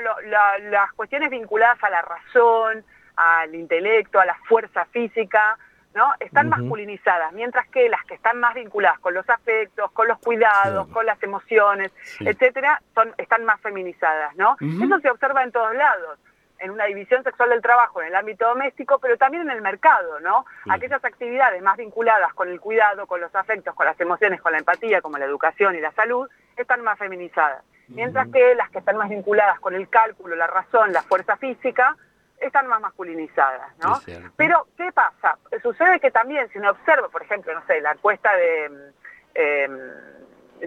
las 0.70 0.92
cuestiones 0.92 1.30
vinculadas 1.30 1.82
a 1.82 1.90
la 1.90 2.02
razón, 2.02 2.84
al 3.16 3.54
intelecto, 3.54 4.20
a 4.20 4.26
la 4.26 4.36
fuerza 4.48 4.84
física, 4.86 5.58
¿no? 5.94 6.10
Están 6.20 6.48
masculinizadas, 6.48 7.32
mientras 7.32 7.68
que 7.68 7.88
las 7.88 8.02
que 8.04 8.14
están 8.14 8.40
más 8.40 8.54
vinculadas 8.54 8.98
con 9.00 9.12
los 9.12 9.28
afectos, 9.28 9.90
con 9.92 10.08
los 10.08 10.18
cuidados, 10.20 10.88
con 10.88 11.04
las 11.04 11.22
emociones, 11.22 11.92
etcétera, 12.20 12.80
son, 12.94 13.12
están 13.18 13.44
más 13.44 13.60
feminizadas, 13.60 14.34
¿no? 14.36 14.56
Eso 14.60 15.00
se 15.00 15.10
observa 15.10 15.42
en 15.42 15.52
todos 15.52 15.74
lados. 15.74 16.18
En 16.62 16.70
una 16.70 16.84
división 16.84 17.22
sexual 17.24 17.50
del 17.50 17.60
trabajo 17.60 18.00
en 18.00 18.08
el 18.08 18.14
ámbito 18.14 18.46
doméstico, 18.46 18.98
pero 18.98 19.18
también 19.18 19.42
en 19.42 19.50
el 19.50 19.60
mercado, 19.60 20.20
¿no? 20.20 20.46
Aquellas 20.70 21.04
actividades 21.04 21.60
más 21.60 21.76
vinculadas 21.76 22.32
con 22.34 22.48
el 22.48 22.60
cuidado, 22.60 23.06
con 23.06 23.20
los 23.20 23.34
afectos, 23.34 23.74
con 23.74 23.84
las 23.84 24.00
emociones, 24.00 24.40
con 24.40 24.52
la 24.52 24.58
empatía, 24.58 25.02
como 25.02 25.18
la 25.18 25.24
educación 25.24 25.74
y 25.74 25.80
la 25.80 25.92
salud, 25.92 26.28
están 26.56 26.82
más 26.82 26.98
feminizadas. 26.98 27.64
Mientras 27.88 28.28
que 28.28 28.54
las 28.54 28.70
que 28.70 28.78
están 28.78 28.96
más 28.96 29.10
vinculadas 29.10 29.58
con 29.60 29.74
el 29.74 29.88
cálculo, 29.88 30.36
la 30.36 30.46
razón, 30.46 30.92
la 30.92 31.02
fuerza 31.02 31.36
física, 31.36 31.96
están 32.38 32.66
más 32.68 32.80
masculinizadas, 32.80 33.76
¿no? 33.78 34.00
Pero, 34.36 34.66
¿qué 34.76 34.90
pasa? 34.92 35.38
Sucede 35.62 36.00
que 36.00 36.10
también, 36.10 36.48
si 36.50 36.58
uno 36.58 36.70
observa, 36.70 37.08
por 37.08 37.22
ejemplo, 37.22 37.52
no 37.54 37.64
sé, 37.66 37.80
la 37.80 37.92
encuesta 37.92 38.34
de... 38.36 38.92
Eh, 39.34 39.68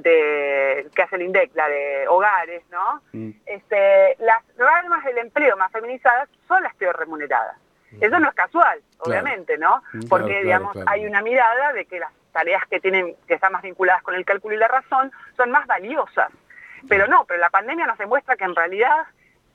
de, 0.02 0.88
que 0.94 1.02
hace 1.02 1.16
el 1.16 1.24
INDEC, 1.24 1.52
la 1.56 1.68
de 1.68 2.08
hogares, 2.08 2.64
¿no? 2.72 3.02
Mm. 3.14 3.32
Este, 3.46 4.16
las 4.20 4.44
ramas 4.58 5.04
del 5.06 5.18
empleo 5.18 5.56
más 5.58 5.72
feminizadas 5.72 6.30
son 6.48 6.64
las 6.64 6.76
peor 6.76 6.98
remuneradas. 6.98 7.58
Mm. 7.92 8.04
Eso 8.04 8.20
no 8.20 8.30
es 8.30 8.36
casual, 8.36 8.82
obviamente, 9.00 9.58
¿no? 9.58 9.82
Mm, 9.94 10.08
Porque, 10.10 10.44
digamos, 10.44 10.76
hay 10.86 11.06
una 11.06 11.22
mirada 11.22 11.74
de 11.74 11.86
que 11.86 12.00
las 12.00 12.12
tareas 12.32 12.64
que 12.70 12.80
tienen, 12.80 13.16
que 13.28 13.36
están 13.36 13.54
más 13.54 13.62
vinculadas 13.62 14.04
con 14.04 14.16
el 14.16 14.26
cálculo 14.26 14.56
y 14.56 14.60
la 14.60 14.68
razón, 14.68 15.12
son 15.38 15.52
más 15.52 15.66
valiosas. 15.68 16.32
Pero 16.90 17.08
no, 17.08 17.26
pero 17.26 17.40
la 17.40 17.50
pandemia 17.50 17.88
nos 17.88 17.98
demuestra 17.98 18.36
que 18.36 18.44
en 18.44 18.56
realidad 18.56 19.06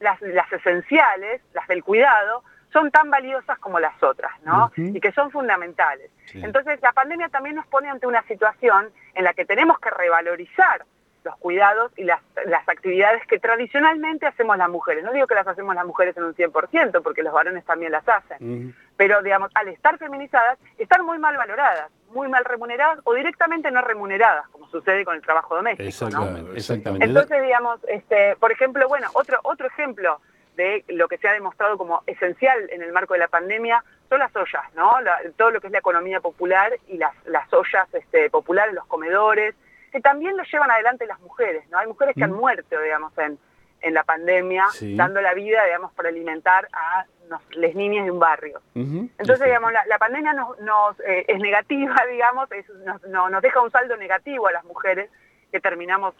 las, 0.01 0.21
las 0.23 0.51
esenciales, 0.53 1.43
las 1.53 1.69
del 1.69 1.85
cuidado, 1.85 2.43
son 2.73 2.91
tan 2.91 3.11
valiosas 3.11 3.59
como 3.59 3.81
las 3.81 4.01
otras, 4.03 4.33
¿no? 4.43 4.73
Y 4.77 5.01
que 5.01 5.13
son 5.13 5.31
fundamentales. 5.31 6.11
Entonces, 6.35 6.81
la 6.83 6.93
pandemia 6.93 7.29
también 7.29 7.57
nos 7.57 7.67
pone 7.67 7.89
ante 7.89 8.07
una 8.07 8.23
situación 8.23 8.91
en 9.21 9.25
la 9.25 9.35
que 9.35 9.45
tenemos 9.45 9.79
que 9.79 9.91
revalorizar 9.91 10.85
los 11.23 11.37
cuidados 11.37 11.93
y 11.99 12.05
las, 12.05 12.21
las 12.47 12.67
actividades 12.67 13.27
que 13.27 13.39
tradicionalmente 13.39 14.27
hacemos 14.27 14.57
las 14.57 14.71
mujeres. 14.71 15.05
No 15.05 15.12
digo 15.12 15.27
que 15.27 15.35
las 15.35 15.47
hacemos 15.47 15.75
las 15.75 15.85
mujeres 15.85 16.17
en 16.17 16.25
un 16.25 16.35
100%, 16.35 17.03
porque 17.03 17.23
los 17.23 17.35
varones 17.35 17.62
también 17.67 17.93
las 17.93 18.09
hacen. 18.09 18.75
Pero, 18.97 19.23
digamos, 19.23 19.50
al 19.55 19.69
estar 19.69 19.99
feminizadas, 19.99 20.59
están 20.79 21.05
muy 21.05 21.19
mal 21.19 21.37
valoradas, 21.37 21.91
muy 22.15 22.29
mal 22.29 22.47
remuneradas 22.47 23.00
o 23.05 23.12
directamente 23.12 23.71
no 23.71 23.83
remuneradas, 23.83 24.49
como 24.49 24.67
sucede 24.71 25.05
con 25.05 25.15
el 25.15 25.21
trabajo 25.21 25.55
doméstico. 25.55 25.87
Exactamente. 25.87 26.57
exactamente. 26.57 27.05
Entonces, 27.05 27.43
digamos, 27.43 27.81
este, 27.89 28.37
por 28.37 28.50
ejemplo, 28.50 28.89
bueno, 28.89 29.09
otro, 29.12 29.39
otro 29.43 29.67
ejemplo 29.67 30.21
de 30.61 30.85
lo 30.88 31.09
que 31.09 31.19
se 31.19 31.29
ha 31.29 31.33
demostrado 31.33 31.79
como 31.79 32.02
esencial 32.07 32.69
en 32.71 32.83
el 32.83 32.93
marco 32.93 33.14
de 33.14 33.21
la 33.21 33.29
pandemia 33.29 33.83
son 34.09 34.19
las 34.19 34.35
ollas, 34.37 34.62
¿no? 34.75 34.93
todo 35.37 35.50
lo 35.50 35.61
que 35.61 35.69
es 35.69 35.73
la 35.73 35.79
economía 35.79 36.21
popular 36.21 36.73
y 36.88 36.99
las, 36.99 37.14
las 37.26 37.52
ollas 37.52 37.87
este, 37.95 38.29
populares, 38.29 38.75
los 38.75 38.87
comedores, 38.87 39.55
que 39.90 40.00
también 40.00 40.37
lo 40.37 40.43
llevan 40.45 40.71
adelante 40.71 41.07
las 41.07 41.21
mujeres, 41.21 41.69
¿no? 41.71 41.79
Hay 41.79 41.87
mujeres 41.87 42.14
que 42.14 42.25
han 42.25 42.33
mm. 42.33 42.37
muerto, 42.37 42.81
digamos, 42.81 43.17
en, 43.19 43.38
en 43.83 43.95
la 43.95 44.05
pandemia, 44.05 44.67
dando 44.81 45.21
la 45.21 45.35
vida, 45.35 45.64
digamos, 45.64 45.93
para 45.93 46.09
alimentar 46.09 46.69
a 46.73 47.07
las 47.52 47.75
niñas 47.75 48.05
de 48.05 48.11
un 48.11 48.19
barrio. 48.19 48.61
Entonces, 48.75 49.45
digamos, 49.45 49.73
la, 49.73 49.99
pandemia 49.99 50.33
nos, 50.33 51.00
eh, 51.00 51.25
es 51.29 51.38
negativa, 51.38 51.95
digamos, 52.11 52.49
nos, 52.85 53.31
nos 53.31 53.43
deja 53.43 53.61
un 53.61 53.71
saldo 53.71 53.97
negativo 53.97 54.49
a 54.49 54.52
las 54.52 54.64
mujeres, 54.64 55.11
que 55.50 55.61
terminamos 55.61 56.14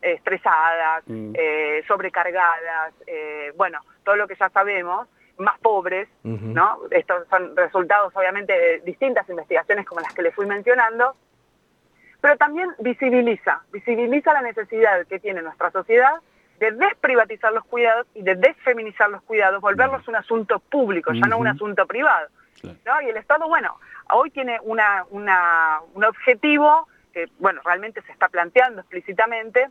estresadas, 0.00 1.04
mm. 1.06 1.32
eh, 1.34 1.84
sobrecargadas, 1.86 2.94
eh, 3.06 3.52
bueno, 3.56 3.80
todo 4.04 4.16
lo 4.16 4.26
que 4.26 4.36
ya 4.36 4.48
sabemos, 4.50 5.08
más 5.38 5.58
pobres, 5.60 6.08
¿no? 6.22 6.80
Estos 6.90 7.26
son 7.28 7.56
resultados 7.56 8.14
obviamente 8.14 8.52
de 8.52 8.80
distintas 8.80 9.28
investigaciones 9.28 9.86
como 9.86 10.00
las 10.00 10.12
que 10.12 10.22
le 10.22 10.30
fui 10.30 10.46
mencionando, 10.46 11.16
pero 12.20 12.36
también 12.36 12.70
visibiliza, 12.78 13.62
visibiliza 13.72 14.32
la 14.32 14.42
necesidad 14.42 15.04
que 15.06 15.18
tiene 15.18 15.42
nuestra 15.42 15.70
sociedad 15.70 16.20
de 16.60 16.70
desprivatizar 16.70 17.52
los 17.52 17.64
cuidados 17.64 18.06
y 18.14 18.22
de 18.22 18.36
desfeminizar 18.36 19.10
los 19.10 19.22
cuidados, 19.22 19.60
volverlos 19.60 20.06
un 20.06 20.14
asunto 20.14 20.60
público, 20.60 21.12
ya 21.12 21.26
no 21.26 21.38
un 21.38 21.48
asunto 21.48 21.86
privado. 21.86 22.28
¿no? 22.62 23.02
Y 23.02 23.08
el 23.08 23.16
Estado, 23.16 23.48
bueno, 23.48 23.76
hoy 24.12 24.30
tiene 24.30 24.60
una, 24.62 25.04
una, 25.10 25.80
un 25.94 26.04
objetivo 26.04 26.86
que, 27.12 27.28
bueno, 27.38 27.60
realmente 27.64 28.02
se 28.02 28.12
está 28.12 28.28
planteando 28.28 28.80
explícitamente, 28.80 29.68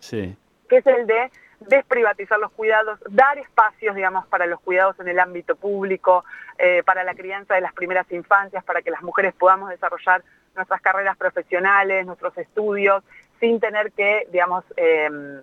que 0.70 0.78
es 0.78 0.88
el 0.88 1.08
de 1.08 1.32
desprivatizar 1.60 2.40
los 2.40 2.52
cuidados, 2.52 3.00
dar 3.10 3.38
espacios, 3.38 3.96
digamos, 3.96 4.26
para 4.28 4.46
los 4.46 4.60
cuidados 4.62 5.00
en 5.00 5.08
el 5.08 5.20
ámbito 5.20 5.56
público, 5.56 6.26
eh, 6.58 6.82
para 6.84 7.04
la 7.04 7.14
crianza 7.14 7.56
de 7.56 7.62
las 7.62 7.74
primeras 7.74 8.12
infancias, 8.12 8.64
para 8.64 8.82
que 8.82 8.92
las 8.92 9.02
mujeres 9.04 9.34
podamos 9.34 9.70
desarrollar 9.70 10.24
nuestras 10.56 10.82
carreras 10.82 11.18
profesionales, 11.18 12.06
nuestros 12.06 12.38
estudios, 12.38 13.04
sin 13.40 13.60
tener 13.60 13.92
que, 13.92 14.28
digamos, 14.32 14.64
em, 14.76 15.42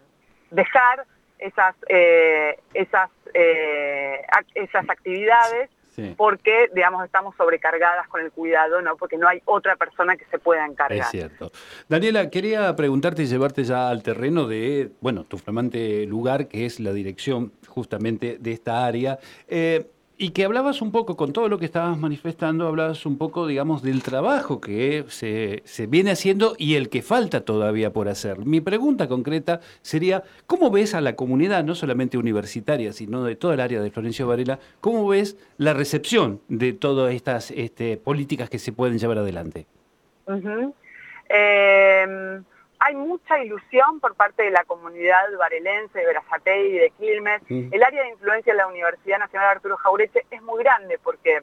dejar 0.50 1.04
esas, 1.38 1.76
eh, 1.88 2.58
esas, 2.74 3.10
eh, 3.34 4.26
esas 4.54 4.90
actividades 4.90 5.70
porque, 6.16 6.70
digamos, 6.74 7.04
estamos 7.04 7.34
sobrecargadas 7.36 8.08
con 8.08 8.20
el 8.20 8.30
cuidado, 8.30 8.80
¿no? 8.82 8.96
Porque 8.96 9.16
no 9.16 9.28
hay 9.28 9.40
otra 9.44 9.76
persona 9.76 10.16
que 10.16 10.24
se 10.26 10.38
pueda 10.38 10.64
encargar. 10.66 10.98
Es 10.98 11.08
cierto. 11.08 11.50
Daniela, 11.88 12.30
quería 12.30 12.74
preguntarte 12.76 13.22
y 13.22 13.26
llevarte 13.26 13.64
ya 13.64 13.88
al 13.88 14.02
terreno 14.02 14.46
de, 14.46 14.90
bueno, 15.00 15.24
tu 15.24 15.38
flamante 15.38 16.06
lugar, 16.06 16.48
que 16.48 16.66
es 16.66 16.80
la 16.80 16.92
dirección 16.92 17.52
justamente 17.66 18.38
de 18.38 18.52
esta 18.52 18.86
área. 18.86 19.18
Eh, 19.48 19.86
y 20.20 20.30
que 20.30 20.44
hablabas 20.44 20.82
un 20.82 20.90
poco, 20.90 21.16
con 21.16 21.32
todo 21.32 21.48
lo 21.48 21.58
que 21.58 21.64
estabas 21.64 21.96
manifestando, 21.96 22.66
hablabas 22.66 23.06
un 23.06 23.16
poco, 23.18 23.46
digamos, 23.46 23.82
del 23.82 24.02
trabajo 24.02 24.60
que 24.60 25.04
se, 25.08 25.62
se, 25.64 25.86
viene 25.86 26.10
haciendo 26.10 26.56
y 26.58 26.74
el 26.74 26.88
que 26.88 27.02
falta 27.02 27.42
todavía 27.42 27.92
por 27.92 28.08
hacer. 28.08 28.44
Mi 28.44 28.60
pregunta 28.60 29.06
concreta 29.06 29.60
sería, 29.80 30.24
¿cómo 30.48 30.72
ves 30.72 30.94
a 30.94 31.00
la 31.00 31.14
comunidad, 31.14 31.62
no 31.62 31.76
solamente 31.76 32.18
universitaria, 32.18 32.92
sino 32.92 33.22
de 33.22 33.36
toda 33.36 33.54
el 33.54 33.60
área 33.60 33.80
de 33.80 33.92
Florencio 33.92 34.26
Varela, 34.26 34.58
cómo 34.80 35.06
ves 35.06 35.36
la 35.56 35.72
recepción 35.72 36.40
de 36.48 36.72
todas 36.72 37.14
estas 37.14 37.52
este, 37.52 37.96
políticas 37.96 38.50
que 38.50 38.58
se 38.58 38.72
pueden 38.72 38.98
llevar 38.98 39.18
adelante? 39.18 39.66
Hay 42.80 42.94
mucha 42.94 43.42
ilusión 43.42 44.00
por 44.00 44.14
parte 44.14 44.44
de 44.44 44.50
la 44.50 44.64
comunidad 44.64 45.24
varelense, 45.38 45.98
de 45.98 46.06
Brazatei 46.06 46.76
y 46.76 46.78
de 46.78 46.90
Quilmes. 46.90 47.42
El 47.48 47.82
área 47.82 48.02
de 48.02 48.10
influencia 48.10 48.52
de 48.52 48.58
la 48.58 48.66
Universidad 48.66 49.18
Nacional 49.18 49.48
Arturo 49.48 49.76
Jaureche 49.76 50.24
es 50.30 50.42
muy 50.42 50.62
grande 50.62 50.98
porque 51.02 51.42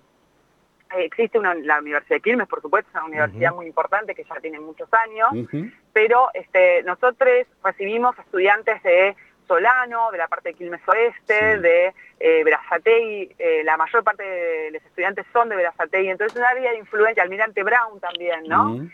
eh, 0.96 1.04
existe 1.04 1.38
una, 1.38 1.54
la 1.54 1.80
Universidad 1.80 2.18
de 2.18 2.22
Quilmes, 2.22 2.48
por 2.48 2.62
supuesto, 2.62 2.90
es 2.90 2.96
una 2.96 3.06
universidad 3.06 3.54
muy 3.54 3.66
importante 3.66 4.16
que 4.16 4.24
ya 4.24 4.36
tiene 4.40 4.60
muchos 4.60 4.88
años, 4.94 5.50
pero 5.92 6.30
este, 6.34 6.84
nosotros 6.84 7.30
recibimos 7.64 8.18
estudiantes 8.20 8.82
de 8.84 9.16
Solano, 9.48 10.12
de 10.12 10.18
la 10.18 10.28
parte 10.28 10.50
de 10.50 10.56
Quilmes 10.56 10.82
Oeste, 10.88 11.60
de 11.60 11.94
eh, 12.20 12.44
Brazatei, 12.44 13.36
eh, 13.38 13.62
la 13.64 13.78
mayor 13.78 14.04
parte 14.04 14.24
de 14.24 14.72
los 14.72 14.84
estudiantes 14.84 15.26
son 15.34 15.50
de 15.50 15.56
Brazatei, 15.56 16.08
entonces 16.08 16.36
es 16.36 16.40
un 16.40 16.48
área 16.48 16.72
de 16.72 16.78
influencia, 16.78 17.24
Almirante 17.24 17.64
Brown 17.64 18.00
también, 18.00 18.44
¿no? 18.48 18.88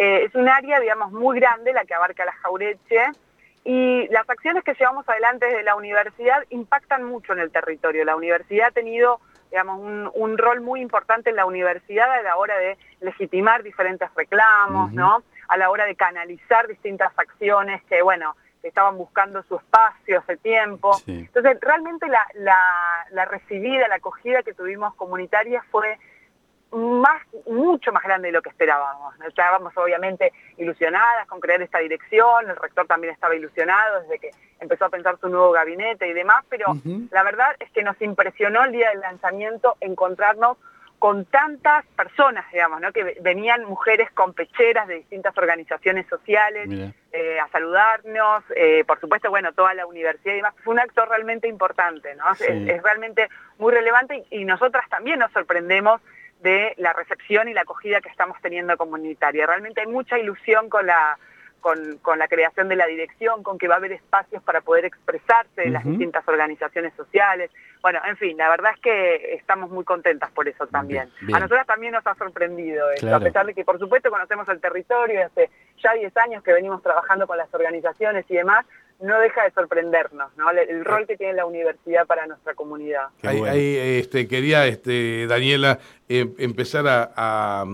Eh, 0.00 0.26
es 0.26 0.34
un 0.36 0.48
área, 0.48 0.78
digamos, 0.78 1.10
muy 1.10 1.40
grande 1.40 1.72
la 1.72 1.84
que 1.84 1.92
abarca 1.92 2.24
la 2.24 2.32
Jaureche 2.34 3.10
y 3.64 4.06
las 4.12 4.30
acciones 4.30 4.62
que 4.62 4.74
llevamos 4.74 5.08
adelante 5.08 5.46
desde 5.46 5.64
la 5.64 5.74
universidad 5.74 6.44
impactan 6.50 7.02
mucho 7.02 7.32
en 7.32 7.40
el 7.40 7.50
territorio. 7.50 8.04
La 8.04 8.14
universidad 8.14 8.68
ha 8.68 8.70
tenido, 8.70 9.20
digamos, 9.50 9.80
un, 10.14 10.38
rol 10.38 10.60
muy 10.60 10.82
importante 10.82 11.30
en 11.30 11.36
la 11.36 11.46
universidad 11.46 12.12
a 12.12 12.22
la 12.22 12.36
hora 12.36 12.56
de 12.58 12.78
legitimar 13.00 13.64
diferentes 13.64 14.08
reclamos, 14.14 14.92
¿no? 14.92 15.24
A 15.48 15.56
la 15.56 15.68
hora 15.68 15.84
de 15.84 15.96
canalizar 15.96 16.68
distintas 16.68 17.12
acciones 17.18 17.82
que, 17.88 18.00
bueno, 18.00 18.36
estaban 18.62 18.96
buscando 18.96 19.42
su 19.42 19.56
espacio 19.56 20.20
hace 20.20 20.36
tiempo. 20.36 20.96
Entonces, 21.08 21.58
realmente 21.60 22.06
la, 22.06 22.24
la 23.10 23.24
recibida, 23.24 23.88
la 23.88 23.96
acogida 23.96 24.44
que 24.44 24.54
tuvimos 24.54 24.94
comunitaria 24.94 25.64
fue 25.72 25.98
más, 26.72 27.22
mucho 27.46 27.92
más 27.92 28.02
grande 28.02 28.28
de 28.28 28.32
lo 28.32 28.42
que 28.42 28.50
esperábamos. 28.50 29.14
Estábamos 29.26 29.76
obviamente 29.76 30.32
ilusionadas 30.56 31.26
con 31.26 31.40
crear 31.40 31.62
esta 31.62 31.78
dirección, 31.78 32.48
el 32.48 32.56
rector 32.56 32.86
también 32.86 33.12
estaba 33.12 33.34
ilusionado 33.34 34.02
desde 34.02 34.18
que 34.18 34.30
empezó 34.60 34.86
a 34.86 34.90
pensar 34.90 35.18
su 35.20 35.28
nuevo 35.28 35.52
gabinete 35.52 36.08
y 36.08 36.12
demás, 36.12 36.44
pero 36.48 36.76
la 37.10 37.22
verdad 37.22 37.54
es 37.60 37.70
que 37.70 37.82
nos 37.82 38.00
impresionó 38.02 38.64
el 38.64 38.72
día 38.72 38.90
del 38.90 39.00
lanzamiento 39.00 39.76
encontrarnos 39.80 40.56
con 40.98 41.24
tantas 41.26 41.86
personas, 41.96 42.44
digamos, 42.52 42.80
¿no? 42.80 42.92
que 42.92 43.16
venían 43.20 43.64
mujeres 43.64 44.10
con 44.12 44.34
pecheras 44.34 44.88
de 44.88 44.96
distintas 44.96 45.36
organizaciones 45.38 46.06
sociales 46.08 46.68
eh, 47.12 47.38
a 47.38 47.48
saludarnos, 47.48 48.42
eh, 48.56 48.84
por 48.84 48.98
supuesto, 49.00 49.30
bueno, 49.30 49.52
toda 49.52 49.74
la 49.74 49.86
universidad 49.86 50.32
y 50.32 50.36
demás. 50.38 50.54
Fue 50.64 50.74
un 50.74 50.80
acto 50.80 51.04
realmente 51.06 51.46
importante, 51.46 52.14
¿no? 52.16 52.24
Es, 52.32 52.82
realmente 52.82 53.28
muy 53.58 53.72
relevante 53.72 54.24
y 54.30 54.44
nosotras 54.44 54.88
también 54.88 55.20
nos 55.20 55.30
sorprendemos 55.32 56.00
de 56.42 56.74
la 56.76 56.92
recepción 56.92 57.48
y 57.48 57.54
la 57.54 57.62
acogida 57.62 58.00
que 58.00 58.08
estamos 58.08 58.36
teniendo 58.40 58.76
comunitaria. 58.76 59.46
Realmente 59.46 59.80
hay 59.80 59.86
mucha 59.86 60.18
ilusión 60.18 60.68
con 60.68 60.86
la, 60.86 61.18
con, 61.60 61.98
con, 61.98 62.18
la 62.18 62.28
creación 62.28 62.68
de 62.68 62.76
la 62.76 62.86
dirección, 62.86 63.42
con 63.42 63.58
que 63.58 63.68
va 63.68 63.74
a 63.74 63.78
haber 63.78 63.92
espacios 63.92 64.42
para 64.42 64.60
poder 64.60 64.84
expresarse 64.84 65.62
de 65.62 65.70
las 65.70 65.84
distintas 65.84 66.26
organizaciones 66.28 66.94
sociales. 66.94 67.50
Bueno, 67.82 68.00
en 68.06 68.16
fin, 68.16 68.36
la 68.36 68.48
verdad 68.48 68.72
es 68.74 68.80
que 68.80 69.34
estamos 69.34 69.70
muy 69.70 69.84
contentas 69.84 70.30
por 70.30 70.48
eso 70.48 70.66
también. 70.66 71.10
A 71.32 71.40
nosotras 71.40 71.66
también 71.66 71.92
nos 71.92 72.06
ha 72.06 72.14
sorprendido 72.14 72.90
esto, 72.90 73.14
a 73.14 73.20
pesar 73.20 73.46
de 73.46 73.54
que 73.54 73.64
por 73.64 73.78
supuesto 73.78 74.10
conocemos 74.10 74.48
el 74.48 74.60
territorio, 74.60 75.26
hace 75.26 75.50
ya 75.82 75.92
10 75.94 76.16
años 76.18 76.42
que 76.42 76.52
venimos 76.52 76.82
trabajando 76.82 77.26
con 77.26 77.36
las 77.36 77.52
organizaciones 77.52 78.24
y 78.28 78.34
demás, 78.34 78.64
no 79.00 79.20
deja 79.20 79.44
de 79.44 79.50
sorprendernos, 79.52 80.36
¿no? 80.36 80.50
El, 80.50 80.84
rol 80.84 81.06
que 81.06 81.16
tiene 81.16 81.34
la 81.34 81.46
universidad 81.46 82.06
para 82.06 82.26
nuestra 82.26 82.54
comunidad. 82.54 83.08
Ahí, 83.22 83.76
este, 83.76 84.26
quería, 84.26 84.66
este, 84.66 85.26
Daniela, 85.26 85.78
em, 86.08 86.34
empezar 86.38 86.84
a, 86.88 87.64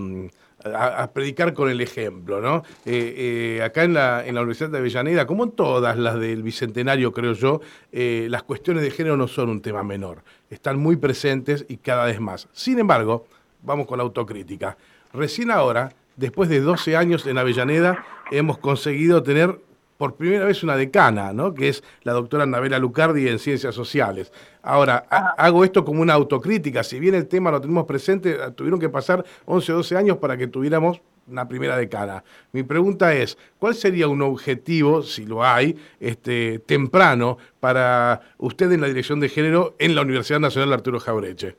predicar 1.13 1.53
con 1.53 1.69
el 1.69 1.79
ejemplo, 1.79 2.41
¿no? 2.41 2.63
Eh, 2.85 3.57
eh, 3.57 3.63
acá 3.63 3.83
en 3.83 3.93
la, 3.93 4.25
en 4.25 4.33
la 4.33 4.41
Universidad 4.41 4.69
de 4.71 4.79
Avellaneda, 4.79 5.27
como 5.27 5.43
en 5.43 5.51
todas 5.51 5.95
las 5.95 6.19
del 6.19 6.41
Bicentenario, 6.41 7.11
creo 7.11 7.33
yo, 7.33 7.61
eh, 7.91 8.25
las 8.31 8.41
cuestiones 8.41 8.81
de 8.81 8.89
género 8.89 9.15
no 9.15 9.27
son 9.27 9.49
un 9.49 9.61
tema 9.61 9.83
menor. 9.83 10.23
Están 10.49 10.79
muy 10.79 10.95
presentes 10.95 11.65
y 11.69 11.77
cada 11.77 12.05
vez 12.05 12.19
más. 12.19 12.47
Sin 12.51 12.79
embargo, 12.79 13.27
vamos 13.61 13.85
con 13.85 13.99
la 13.99 14.03
autocrítica. 14.05 14.75
Recién 15.13 15.51
ahora, 15.51 15.91
después 16.15 16.49
de 16.49 16.61
12 16.61 16.97
años 16.97 17.27
en 17.27 17.37
Avellaneda, 17.37 18.03
hemos 18.31 18.57
conseguido 18.57 19.21
tener 19.21 19.59
por 19.97 20.15
primera 20.15 20.45
vez 20.45 20.63
una 20.63 20.75
decana, 20.75 21.33
¿no? 21.33 21.53
que 21.53 21.69
es 21.69 21.83
la 22.03 22.13
doctora 22.13 22.45
Navela 22.45 22.79
Lucardi 22.79 23.27
en 23.27 23.39
Ciencias 23.39 23.75
Sociales. 23.75 24.31
Ahora, 24.61 25.05
hago 25.37 25.63
esto 25.63 25.85
como 25.85 26.01
una 26.01 26.13
autocrítica. 26.13 26.83
Si 26.83 26.99
bien 26.99 27.15
el 27.15 27.27
tema 27.27 27.51
lo 27.51 27.61
tenemos 27.61 27.85
presente, 27.85 28.37
tuvieron 28.55 28.79
que 28.79 28.89
pasar 28.89 29.23
11 29.45 29.73
o 29.73 29.75
12 29.77 29.97
años 29.97 30.17
para 30.17 30.37
que 30.37 30.47
tuviéramos 30.47 31.01
una 31.27 31.47
primera 31.47 31.77
decana. 31.77 32.23
Mi 32.51 32.63
pregunta 32.63 33.13
es, 33.13 33.37
¿cuál 33.57 33.75
sería 33.75 34.07
un 34.07 34.21
objetivo, 34.21 35.01
si 35.01 35.25
lo 35.25 35.43
hay, 35.43 35.75
este, 35.99 36.59
temprano 36.59 37.37
para 37.59 38.21
usted 38.37 38.71
en 38.71 38.81
la 38.81 38.87
dirección 38.87 39.19
de 39.19 39.29
género 39.29 39.75
en 39.79 39.95
la 39.95 40.01
Universidad 40.01 40.39
Nacional 40.39 40.73
Arturo 40.73 40.99
Jaureche? 40.99 41.57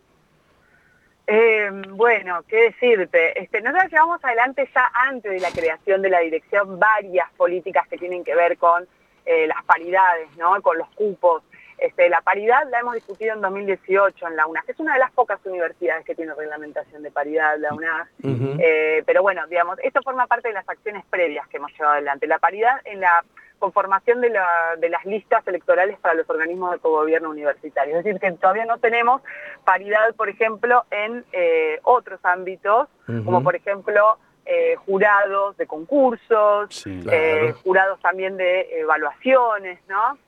Eh, 1.27 1.71
bueno, 1.91 2.45
qué 2.49 2.57
decirte. 2.71 3.41
Este, 3.41 3.61
nosotros 3.61 3.91
llevamos 3.91 4.25
adelante 4.25 4.69
ya 4.73 4.91
antes 4.95 5.33
de 5.33 5.41
la 5.41 5.51
creación 5.51 6.01
de 6.03 6.11
la 6.11 6.21
dirección 6.21 6.79
varias 6.79 7.31
políticas 7.33 7.89
que 7.89 7.99
tienen 7.99 8.23
que 8.23 8.35
ver 8.35 8.57
con 8.57 8.87
eh, 9.25 9.47
las 9.47 9.65
paridades, 9.65 10.29
¿no? 10.37 10.61
Con 10.63 10.79
los 10.79 10.89
cupos. 10.91 11.43
Este, 11.79 12.09
la 12.09 12.23
paridad 12.23 12.63
la 12.71 12.81
hemos 12.81 12.95
discutido 12.95 13.35
en 13.35 13.41
2018 13.41 14.29
en 14.29 14.37
la 14.37 14.47
UNAS, 14.47 14.65
que 14.65 14.73
es 14.73 14.81
una 14.81 14.95
de 14.95 15.01
las 15.01 15.11
pocas 15.13 15.45
universidades 15.45 16.07
que 16.07 16.15
tiene 16.15 16.33
reglamentación 16.33 17.03
de 17.03 17.11
paridad, 17.11 17.59
la 17.59 17.75
UNAS. 17.75 18.09
Eh, 18.23 19.03
pero 19.05 19.23
bueno, 19.23 19.47
digamos, 19.47 19.79
esto 19.83 20.01
forma 20.03 20.27
parte 20.27 20.49
de 20.49 20.55
las 20.55 20.69
acciones 20.69 21.05
previas 21.11 21.47
que 21.49 21.59
hemos 21.59 21.73
llevado 21.73 21.95
adelante. 21.95 22.27
La 22.27 22.39
paridad 22.39 22.81
en 22.85 23.01
la 23.01 23.25
conformación 23.59 24.21
de, 24.21 24.31
las 24.31 25.05
listas 25.05 25.47
electorales 25.47 25.99
para 25.99 26.15
los 26.15 26.29
organismos 26.29 26.73
de 26.73 26.79
cogobierno 26.79 27.31
universitario. 27.31 27.99
Es 27.99 28.05
decir, 28.05 28.21
que 28.21 28.33
todavía 28.33 28.65
no 28.65 28.79
tenemos 28.79 29.23
paridad, 29.65 30.15
por 30.17 30.29
ejemplo, 30.29 30.85
en 30.91 31.25
eh, 31.33 31.81
otros 31.83 32.21
ámbitos, 32.23 32.89
como 33.07 33.43
por 33.43 33.55
ejemplo 33.55 34.19
eh, 34.45 34.77
jurados 34.77 35.57
de 35.57 35.67
concursos, 35.67 36.87
eh, 36.87 37.53
jurados 37.65 38.01
también 38.01 38.37
de 38.37 38.81
evaluaciones, 38.81 39.81
¿no? 39.89 40.19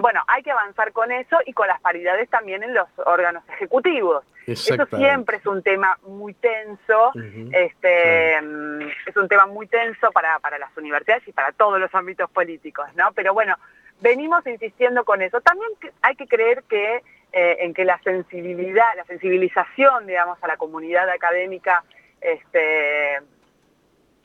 Bueno, 0.00 0.22
hay 0.26 0.42
que 0.42 0.50
avanzar 0.50 0.92
con 0.92 1.12
eso 1.12 1.36
y 1.46 1.52
con 1.52 1.66
las 1.68 1.80
paridades 1.80 2.28
también 2.30 2.62
en 2.62 2.74
los 2.74 2.88
órganos 3.04 3.42
ejecutivos. 3.48 4.24
Eso 4.46 4.86
siempre 4.96 5.36
es 5.36 5.46
un 5.46 5.62
tema 5.62 5.98
muy 6.06 6.32
tenso, 6.34 7.12
este, 7.52 8.40
mm, 8.40 8.80
es 9.06 9.16
un 9.16 9.28
tema 9.28 9.46
muy 9.46 9.66
tenso 9.66 10.10
para, 10.10 10.38
para 10.38 10.58
las 10.58 10.74
universidades 10.76 11.28
y 11.28 11.32
para 11.32 11.52
todos 11.52 11.78
los 11.78 11.94
ámbitos 11.94 12.30
políticos, 12.30 12.88
¿no? 12.94 13.12
Pero 13.12 13.34
bueno, 13.34 13.56
venimos 14.00 14.46
insistiendo 14.46 15.04
con 15.04 15.20
eso. 15.20 15.40
También 15.42 15.70
hay 16.00 16.16
que 16.16 16.26
creer 16.26 16.62
que 16.64 17.02
eh, 17.30 17.58
en 17.60 17.74
que 17.74 17.84
la 17.84 17.98
sensibilidad, 18.02 18.96
la 18.96 19.04
sensibilización, 19.04 20.06
digamos, 20.06 20.42
a 20.42 20.46
la 20.46 20.56
comunidad 20.56 21.10
académica, 21.10 21.84
este, 22.22 23.20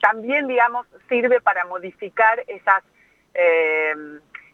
también, 0.00 0.48
digamos, 0.48 0.86
sirve 1.08 1.42
para 1.42 1.66
modificar 1.66 2.42
esas, 2.46 2.82
eh, 3.34 3.94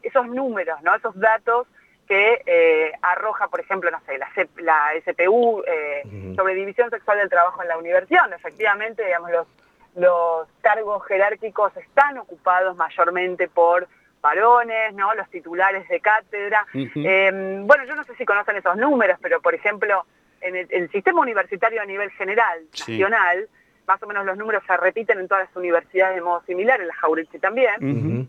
esos 0.02 0.26
números, 0.26 0.80
¿no? 0.82 0.94
Esos 0.94 1.18
datos 1.18 1.66
que 2.10 2.42
eh, 2.44 2.92
arroja, 3.02 3.46
por 3.46 3.60
ejemplo, 3.60 3.88
no 3.88 4.00
sé, 4.00 4.18
la, 4.18 4.28
la 4.56 4.90
SPU 5.00 5.62
eh, 5.64 6.02
sobre 6.34 6.56
división 6.56 6.90
sexual 6.90 7.18
del 7.18 7.30
trabajo 7.30 7.62
en 7.62 7.68
la 7.68 7.78
universidad. 7.78 8.32
Efectivamente, 8.32 9.04
digamos, 9.04 9.30
los, 9.30 9.46
los 9.94 10.48
cargos 10.60 11.06
jerárquicos 11.06 11.76
están 11.76 12.18
ocupados 12.18 12.76
mayormente 12.76 13.46
por 13.46 13.86
varones, 14.20 14.92
¿no? 14.94 15.14
Los 15.14 15.30
titulares 15.30 15.88
de 15.88 16.00
cátedra. 16.00 16.66
Em, 16.74 17.64
bueno, 17.64 17.84
yo 17.84 17.94
no 17.94 18.02
sé 18.02 18.16
si 18.16 18.24
conocen 18.24 18.56
esos 18.56 18.76
números, 18.76 19.16
pero 19.22 19.40
por 19.40 19.54
ejemplo, 19.54 20.04
en 20.40 20.56
el, 20.56 20.90
sistema 20.90 21.20
universitario 21.20 21.80
a 21.80 21.86
nivel 21.86 22.10
general, 22.10 22.60
nacional, 22.72 23.48
más 23.86 24.02
o 24.02 24.08
menos 24.08 24.26
los 24.26 24.36
números 24.36 24.64
se 24.66 24.76
repiten 24.76 25.20
en 25.20 25.28
todas 25.28 25.46
las 25.46 25.56
universidades 25.56 26.16
de 26.16 26.22
modo 26.22 26.42
similar, 26.42 26.80
en 26.80 26.88
la 26.88 26.94
Jauretche 26.94 27.38
también 27.38 28.28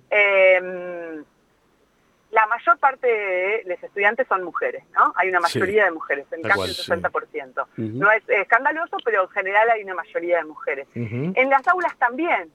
la 2.32 2.48
mayor 2.48 2.78
parte 2.80 3.08
de 3.08 3.64
los 3.66 3.84
estudiantes 3.84 4.28
son 4.28 4.44
mujeres, 4.44 4.84
¿no? 4.94 5.14
Hay 5.18 5.30
una 5.30 5.40
mayoría 5.40 5.86
de 5.86 5.92
mujeres, 5.92 6.26
en 6.32 6.42
casi 6.42 6.62
el 6.62 7.02
60%. 7.02 7.68
No 7.78 8.12
es 8.12 8.24
escandaloso, 8.28 8.98
pero 9.04 9.24
en 9.24 9.30
general 9.30 9.70
hay 9.70 9.84
una 9.84 9.96
mayoría 9.96 10.38
de 10.38 10.46
mujeres. 10.46 10.88
En 10.96 11.50
las 11.50 11.68
aulas 11.68 11.96
también, 11.98 12.52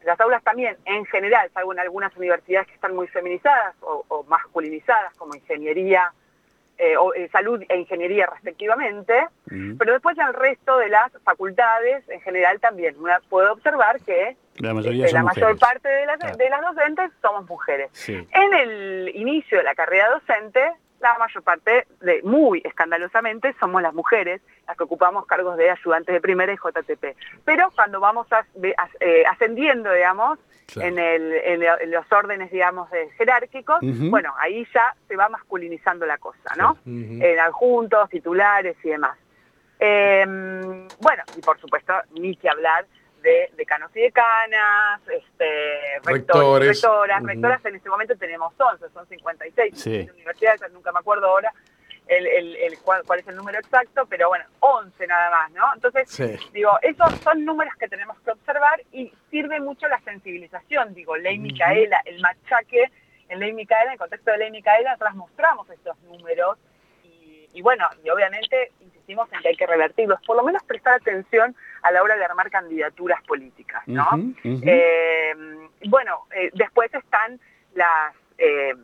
en 0.00 0.06
las 0.06 0.18
aulas 0.20 0.42
también, 0.42 0.76
en 0.86 1.04
general, 1.06 1.50
salvo 1.52 1.72
en 1.72 1.80
algunas 1.80 2.16
universidades 2.16 2.68
que 2.68 2.74
están 2.74 2.94
muy 2.94 3.06
feminizadas 3.08 3.74
o 3.80 4.24
masculinizadas, 4.28 5.14
como 5.14 5.34
ingeniería, 5.34 6.12
eh, 6.78 6.96
o, 6.96 7.14
eh, 7.14 7.28
salud 7.30 7.62
e 7.68 7.76
ingeniería 7.76 8.26
respectivamente, 8.26 9.14
pero 9.78 9.92
después 9.92 10.16
en 10.18 10.26
el 10.26 10.34
resto 10.34 10.78
de 10.78 10.88
las 10.88 11.12
facultades 11.24 12.08
en 12.08 12.20
general 12.22 12.58
también. 12.60 12.96
Una 12.98 13.20
puede 13.28 13.48
observar 13.50 14.00
que 14.00 14.36
la, 14.58 14.70
este, 14.80 15.22
mayor 15.22 15.58
parte 15.58 15.88
de 15.88 16.06
las, 16.06 16.38
de 16.38 16.50
las 16.50 16.60
docentes 16.60 17.10
somos 17.20 17.48
mujeres. 17.48 17.90
En 18.08 18.54
el 18.54 19.12
inicio 19.14 19.58
de 19.58 19.64
la 19.64 19.74
carrera 19.74 20.10
docente, 20.10 20.72
la 21.02 21.18
mayor 21.18 21.42
parte, 21.42 21.86
de, 22.00 22.22
muy 22.22 22.62
escandalosamente, 22.64 23.54
somos 23.58 23.82
las 23.82 23.94
mujeres 23.94 24.40
las 24.66 24.76
que 24.76 24.84
ocupamos 24.84 25.26
cargos 25.26 25.56
de 25.56 25.70
ayudantes 25.70 26.12
de 26.14 26.20
primera 26.20 26.52
y 26.52 26.56
JTP. 26.56 27.16
Pero 27.44 27.70
cuando 27.74 28.00
vamos 28.00 28.26
eh, 29.00 29.24
ascendiendo, 29.26 29.92
digamos, 29.92 30.38
en, 30.76 30.98
el, 30.98 31.32
en, 31.32 31.90
los 31.90 32.10
órdenes, 32.10 32.50
digamos, 32.50 32.90
de 32.90 33.10
jerárquicos, 33.18 33.80
bueno, 33.82 34.32
ahí 34.38 34.66
ya 34.72 34.94
se 35.08 35.16
va 35.16 35.28
masculinizando 35.28 36.06
la 36.06 36.18
cosa, 36.18 36.54
¿no? 36.56 36.78
En 36.86 37.38
adjuntos, 37.38 38.08
titulares 38.08 38.76
y 38.82 38.90
demás. 38.90 39.18
Em, 39.78 40.86
bueno, 41.00 41.24
y 41.36 41.40
por 41.40 41.58
supuesto, 41.60 41.92
ni 42.12 42.36
que 42.36 42.48
hablar 42.48 42.86
de 43.22 43.50
decanos 43.56 43.90
y 43.94 44.00
decanas, 44.00 45.00
este, 45.08 46.00
rectores, 46.04 46.82
rectoras. 46.82 47.22
Rectoras 47.22 47.64
en 47.64 47.76
este 47.76 47.88
momento 47.88 48.16
tenemos 48.16 48.52
11, 48.58 48.88
son 48.92 49.06
56 49.06 49.80
sí. 49.80 50.08
universidades, 50.12 50.60
nunca 50.72 50.92
me 50.92 50.98
acuerdo 50.98 51.26
ahora 51.26 51.52
el, 52.08 52.56
el, 52.56 52.78
cuál, 52.80 53.02
es 53.18 53.28
el 53.28 53.36
número 53.36 53.58
exacto, 53.58 54.06
pero 54.06 54.28
bueno, 54.28 54.44
11 54.60 55.06
nada 55.06 55.30
más, 55.30 55.50
¿no? 55.52 55.64
Entonces, 55.74 56.50
digo, 56.52 56.72
esos 56.82 57.14
son 57.20 57.44
números 57.44 57.74
que 57.76 57.88
tenemos 57.88 58.18
que 58.20 58.32
observar 58.32 58.82
y 58.92 59.12
sirve 59.30 59.60
mucho 59.60 59.88
la 59.88 60.00
sensibilización, 60.00 60.94
digo, 60.94 61.16
ley 61.16 61.38
Micaela, 61.38 62.02
el 62.04 62.20
machaque 62.20 62.90
en 63.28 63.38
ley 63.38 63.52
Micaela, 63.52 63.86
en 63.86 63.92
el 63.92 63.98
contexto 63.98 64.30
de 64.32 64.38
ley 64.38 64.50
Micaela, 64.50 64.92
nosotros 64.92 65.14
mostramos 65.14 65.70
estos 65.70 65.98
números 66.00 66.58
y, 67.54 67.60
bueno, 67.60 67.86
y 68.02 68.08
obviamente 68.08 68.72
insistimos 68.80 69.30
en 69.32 69.40
que 69.40 69.48
hay 69.48 69.56
que 69.56 69.66
revertirlos, 69.66 70.20
por 70.26 70.36
lo 70.36 70.42
menos 70.42 70.62
prestar 70.62 70.94
atención 70.94 71.54
a 71.82 71.90
la 71.90 72.02
hora 72.02 72.16
de 72.16 72.24
armar 72.24 72.50
candidaturas 72.50 73.22
políticas, 73.24 73.82
¿no? 73.86 74.08
Eh, 74.44 75.34
bueno, 75.86 76.26
eh, 76.34 76.50
después 76.54 76.92
están 76.94 77.40
las... 77.74 78.14
Eh, 78.38 78.74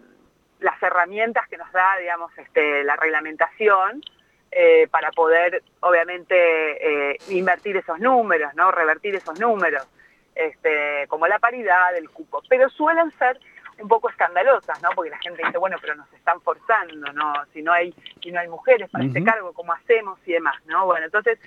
las 0.60 0.82
herramientas 0.82 1.46
que 1.46 1.56
nos 1.56 1.70
da, 1.70 1.96
digamos, 2.00 2.36
este, 2.36 2.82
la 2.82 2.96
reglamentación 2.96 4.02
eh, 4.50 4.88
para 4.90 5.12
poder, 5.12 5.62
obviamente, 5.78 7.16
invertir 7.28 7.76
esos 7.76 8.00
números, 8.00 8.52
¿no? 8.56 8.72
Revertir 8.72 9.14
esos 9.14 9.38
números, 9.38 9.86
este, 10.34 11.06
como 11.06 11.28
la 11.28 11.38
paridad, 11.38 11.96
el 11.96 12.10
cupo. 12.10 12.42
Pero 12.48 12.68
suelen 12.70 13.12
ser 13.20 13.38
un 13.80 13.88
poco 13.88 14.10
escandalosas, 14.10 14.82
¿no? 14.82 14.90
Porque 14.94 15.10
la 15.10 15.18
gente 15.18 15.42
dice, 15.44 15.58
bueno, 15.58 15.76
pero 15.80 15.94
nos 15.94 16.12
están 16.12 16.40
forzando, 16.40 17.12
¿no? 17.12 17.32
Si 17.52 17.62
no 17.62 17.72
hay, 17.72 17.94
si 18.20 18.32
no 18.32 18.40
hay 18.40 18.48
mujeres 18.48 18.90
para 18.90 19.04
este 19.04 19.22
cargo, 19.22 19.52
¿cómo 19.52 19.72
hacemos? 19.72 20.18
Y 20.26 20.32
demás, 20.32 20.56
¿no? 20.66 20.86
Bueno, 20.86 21.06
entonces, 21.06 21.38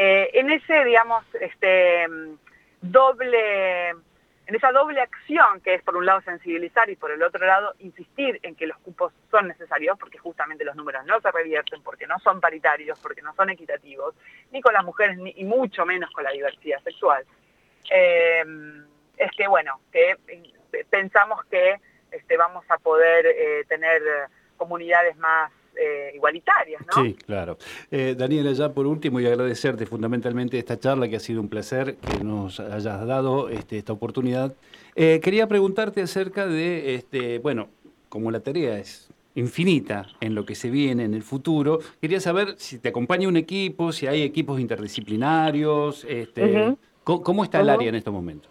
eh, 0.00 0.30
en 0.34 0.48
ese, 0.48 0.84
digamos, 0.84 1.24
este 1.40 2.06
doble 2.80 3.90
en 3.90 4.54
esa 4.54 4.70
doble 4.70 5.00
acción 5.00 5.60
que 5.60 5.74
es 5.74 5.82
por 5.82 5.96
un 5.96 6.06
lado 6.06 6.20
sensibilizar 6.20 6.88
y 6.88 6.94
por 6.94 7.10
el 7.10 7.20
otro 7.20 7.44
lado 7.44 7.74
insistir 7.80 8.38
en 8.44 8.54
que 8.54 8.68
los 8.68 8.78
cupos 8.78 9.12
son 9.28 9.48
necesarios 9.48 9.98
porque 9.98 10.16
justamente 10.16 10.64
los 10.64 10.76
números 10.76 11.04
no 11.04 11.20
se 11.20 11.32
revierten, 11.32 11.82
porque 11.82 12.06
no 12.06 12.16
son 12.20 12.40
paritarios, 12.40 12.98
porque 13.00 13.22
no 13.22 13.34
son 13.34 13.50
equitativos, 13.50 14.14
ni 14.52 14.62
con 14.62 14.72
las 14.72 14.84
mujeres 14.84 15.18
ni 15.18 15.34
y 15.36 15.42
mucho 15.42 15.84
menos 15.84 16.12
con 16.12 16.22
la 16.22 16.30
diversidad 16.30 16.80
sexual. 16.84 17.24
Eh, 17.90 18.44
es 19.16 19.30
que 19.36 19.48
bueno, 19.48 19.80
que 19.90 20.16
pensamos 20.88 21.44
que 21.46 21.80
este, 22.12 22.36
vamos 22.36 22.64
a 22.68 22.78
poder 22.78 23.26
eh, 23.26 23.64
tener 23.68 24.00
comunidades 24.56 25.16
más 25.16 25.50
eh, 25.78 26.12
igualitarias, 26.14 26.82
¿no? 26.86 27.04
Sí, 27.04 27.14
claro. 27.14 27.56
Eh, 27.90 28.14
Daniela, 28.18 28.52
ya 28.52 28.72
por 28.72 28.86
último, 28.86 29.20
y 29.20 29.26
agradecerte 29.26 29.86
fundamentalmente 29.86 30.58
esta 30.58 30.78
charla, 30.78 31.08
que 31.08 31.16
ha 31.16 31.20
sido 31.20 31.40
un 31.40 31.48
placer 31.48 31.96
que 31.96 32.24
nos 32.24 32.58
hayas 32.60 33.06
dado 33.06 33.48
este, 33.48 33.78
esta 33.78 33.92
oportunidad. 33.92 34.54
Eh, 34.96 35.20
quería 35.22 35.46
preguntarte 35.46 36.02
acerca 36.02 36.46
de, 36.46 36.96
este, 36.96 37.38
bueno, 37.38 37.68
como 38.08 38.30
la 38.30 38.40
tarea 38.40 38.78
es 38.78 39.08
infinita 39.34 40.06
en 40.20 40.34
lo 40.34 40.44
que 40.44 40.56
se 40.56 40.68
viene 40.68 41.04
en 41.04 41.14
el 41.14 41.22
futuro, 41.22 41.78
quería 42.00 42.18
saber 42.18 42.54
si 42.56 42.80
te 42.80 42.88
acompaña 42.88 43.28
un 43.28 43.36
equipo, 43.36 43.92
si 43.92 44.08
hay 44.08 44.22
equipos 44.22 44.58
interdisciplinarios, 44.58 46.04
este, 46.08 46.76
¿cómo, 47.04 47.44
está 47.44 47.60
el 47.60 47.68
área 47.68 47.88
en 47.88 47.94
estos 47.94 48.12
momentos? 48.12 48.50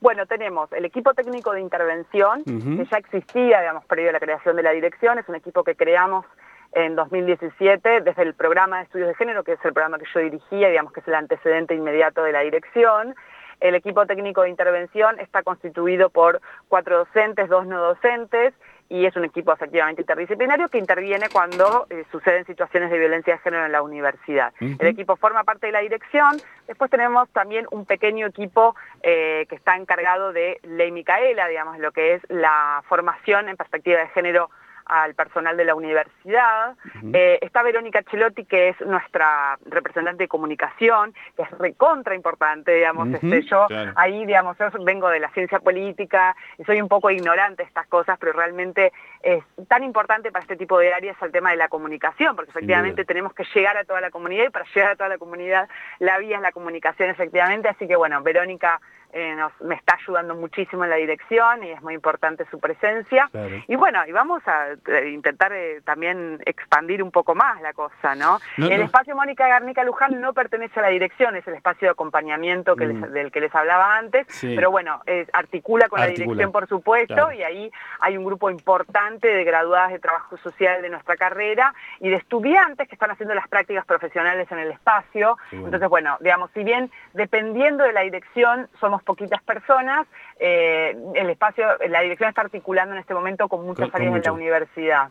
Bueno, 0.00 0.26
tenemos 0.26 0.70
el 0.72 0.84
equipo 0.84 1.14
técnico 1.14 1.52
de 1.52 1.60
intervención, 1.60 2.44
que 2.44 2.86
ya 2.90 2.98
existía, 2.98 3.60
digamos, 3.60 3.84
previo 3.86 4.10
a 4.10 4.12
la 4.12 4.20
creación 4.20 4.54
de 4.56 4.62
la 4.62 4.72
dirección, 4.72 5.18
es 5.18 5.28
un 5.28 5.34
equipo 5.34 5.64
que 5.64 5.74
creamos 5.74 6.26
en 6.72 6.96
2017 6.96 8.02
desde 8.02 8.22
el 8.22 8.34
programa 8.34 8.78
de 8.78 8.84
estudios 8.84 9.08
de 9.08 9.14
género, 9.14 9.44
que 9.44 9.52
es 9.52 9.64
el 9.64 9.72
programa 9.72 9.98
que 9.98 10.06
yo 10.12 10.20
dirigía, 10.20 10.68
digamos 10.68 10.92
que 10.92 11.00
es 11.00 11.08
el 11.08 11.14
antecedente 11.14 11.74
inmediato 11.74 12.22
de 12.22 12.32
la 12.32 12.40
dirección. 12.40 13.14
El 13.60 13.74
equipo 13.74 14.06
técnico 14.06 14.42
de 14.42 14.50
intervención 14.50 15.18
está 15.18 15.42
constituido 15.42 16.10
por 16.10 16.40
cuatro 16.68 16.98
docentes, 16.98 17.48
dos 17.48 17.66
no 17.66 17.80
docentes, 17.82 18.54
y 18.88 19.04
es 19.04 19.14
un 19.16 19.24
equipo 19.24 19.52
efectivamente 19.52 20.02
interdisciplinario 20.02 20.68
que 20.68 20.78
interviene 20.78 21.28
cuando 21.30 21.86
eh, 21.90 22.04
suceden 22.10 22.46
situaciones 22.46 22.90
de 22.90 22.98
violencia 22.98 23.34
de 23.34 23.40
género 23.40 23.66
en 23.66 23.72
la 23.72 23.82
universidad. 23.82 24.52
El 24.60 24.86
equipo 24.86 25.16
forma 25.16 25.44
parte 25.44 25.66
de 25.66 25.72
la 25.72 25.80
dirección, 25.80 26.40
después 26.66 26.90
tenemos 26.90 27.28
también 27.30 27.66
un 27.70 27.84
pequeño 27.84 28.26
equipo 28.26 28.74
eh, 29.02 29.44
que 29.48 29.56
está 29.56 29.76
encargado 29.76 30.32
de 30.32 30.58
Ley 30.62 30.90
Micaela, 30.90 31.48
digamos, 31.48 31.78
lo 31.78 31.92
que 31.92 32.14
es 32.14 32.22
la 32.28 32.82
formación 32.88 33.48
en 33.48 33.56
perspectiva 33.56 34.00
de 34.00 34.08
género 34.08 34.50
al 34.88 35.14
personal 35.14 35.56
de 35.56 35.64
la 35.64 35.74
universidad. 35.74 36.76
Eh, 37.12 37.38
está 37.42 37.62
Verónica 37.62 38.02
Chelotti, 38.02 38.44
que 38.44 38.70
es 38.70 38.80
nuestra 38.80 39.58
representante 39.66 40.24
de 40.24 40.28
comunicación, 40.28 41.14
que 41.36 41.42
es 41.42 41.50
recontra 41.52 42.14
importante, 42.14 42.72
digamos. 42.72 43.08
este, 43.08 43.42
yo 43.42 43.66
ahí, 43.94 44.24
digamos, 44.24 44.56
yo 44.58 44.66
vengo 44.80 45.08
de 45.08 45.20
la 45.20 45.30
ciencia 45.30 45.60
política 45.60 46.34
y 46.58 46.64
soy 46.64 46.80
un 46.80 46.88
poco 46.88 47.10
ignorante 47.10 47.62
de 47.62 47.68
estas 47.68 47.86
cosas, 47.86 48.18
pero 48.18 48.32
realmente 48.32 48.92
es 49.22 49.44
tan 49.68 49.84
importante 49.84 50.32
para 50.32 50.42
este 50.42 50.56
tipo 50.56 50.78
de 50.78 50.92
áreas 50.92 51.16
el 51.20 51.32
tema 51.32 51.50
de 51.50 51.56
la 51.56 51.68
comunicación, 51.68 52.34
porque 52.34 52.50
efectivamente 52.50 53.04
tenemos 53.04 53.34
que 53.34 53.44
llegar 53.54 53.76
a 53.76 53.84
toda 53.84 54.00
la 54.00 54.10
comunidad 54.10 54.46
y 54.46 54.50
para 54.50 54.64
llegar 54.74 54.92
a 54.92 54.96
toda 54.96 55.08
la 55.08 55.18
comunidad 55.18 55.68
la 55.98 56.18
vía 56.18 56.36
es 56.36 56.42
la 56.42 56.52
comunicación, 56.52 57.10
efectivamente. 57.10 57.68
Así 57.68 57.86
que, 57.86 57.96
bueno, 57.96 58.22
Verónica 58.22 58.80
eh, 59.12 59.36
me 59.60 59.74
está 59.74 59.96
ayudando 60.00 60.34
muchísimo 60.34 60.84
en 60.84 60.90
la 60.90 60.96
dirección 60.96 61.64
y 61.64 61.70
es 61.70 61.82
muy 61.82 61.94
importante 61.94 62.44
su 62.50 62.60
presencia. 62.60 63.30
Y 63.66 63.76
bueno, 63.76 64.00
y 64.06 64.12
vamos 64.12 64.42
a 64.46 64.72
eh, 64.86 65.10
intentar 65.10 65.52
eh, 65.52 65.80
también 65.84 66.40
expandir 66.44 67.02
un 67.02 67.10
poco 67.10 67.34
más 67.34 67.60
la 67.62 67.72
cosa, 67.72 68.14
¿no? 68.14 68.38
el 68.56 68.82
espacio 68.82 69.16
Mónica 69.16 69.48
Garnica 69.48 69.84
Luján 69.84 70.20
no 70.20 70.32
pertenece 70.32 70.80
a 70.80 70.82
la 70.82 70.88
dirección, 70.88 71.36
es 71.36 71.46
el 71.48 71.54
espacio 71.54 71.86
de 71.86 71.92
acompañamiento 71.92 72.76
que 72.76 72.86
mm. 72.86 73.12
del 73.12 73.32
que 73.32 73.40
les 73.40 73.54
hablaba 73.54 73.96
antes, 73.96 74.26
pero 74.40 74.70
bueno, 74.70 75.02
articula 75.32 75.88
con 75.88 76.00
la 76.00 76.06
dirección, 76.06 76.52
por 76.52 76.68
supuesto, 76.68 77.32
y 77.32 77.42
ahí 77.42 77.70
hay 78.00 78.16
un 78.16 78.24
grupo 78.24 78.50
importante 78.50 79.28
de 79.28 79.44
graduadas 79.44 79.92
de 79.92 79.98
trabajo 79.98 80.36
social 80.38 80.82
de 80.82 80.90
nuestra 80.90 81.16
carrera 81.16 81.74
y 82.00 82.10
de 82.10 82.16
estudiantes 82.16 82.88
que 82.88 82.94
están 82.94 83.10
haciendo 83.10 83.34
las 83.34 83.48
prácticas 83.48 83.86
profesionales 83.86 84.50
en 84.50 84.58
el 84.58 84.70
espacio. 84.70 85.38
Entonces, 85.50 85.88
bueno, 85.88 86.16
digamos, 86.20 86.50
si 86.52 86.62
bien 86.62 86.90
dependiendo 87.14 87.84
de 87.84 87.92
la 87.92 88.02
dirección 88.02 88.68
somos 88.80 88.97
poquitas 89.02 89.42
personas, 89.42 90.06
eh, 90.38 90.96
el 91.14 91.30
espacio, 91.30 91.64
la 91.88 92.00
dirección 92.00 92.28
está 92.28 92.42
articulando 92.42 92.94
en 92.94 93.00
este 93.00 93.14
momento 93.14 93.48
con 93.48 93.64
muchas 93.64 93.88
áreas 93.92 94.14
de 94.14 94.20
la 94.20 94.32
universidad. 94.32 95.08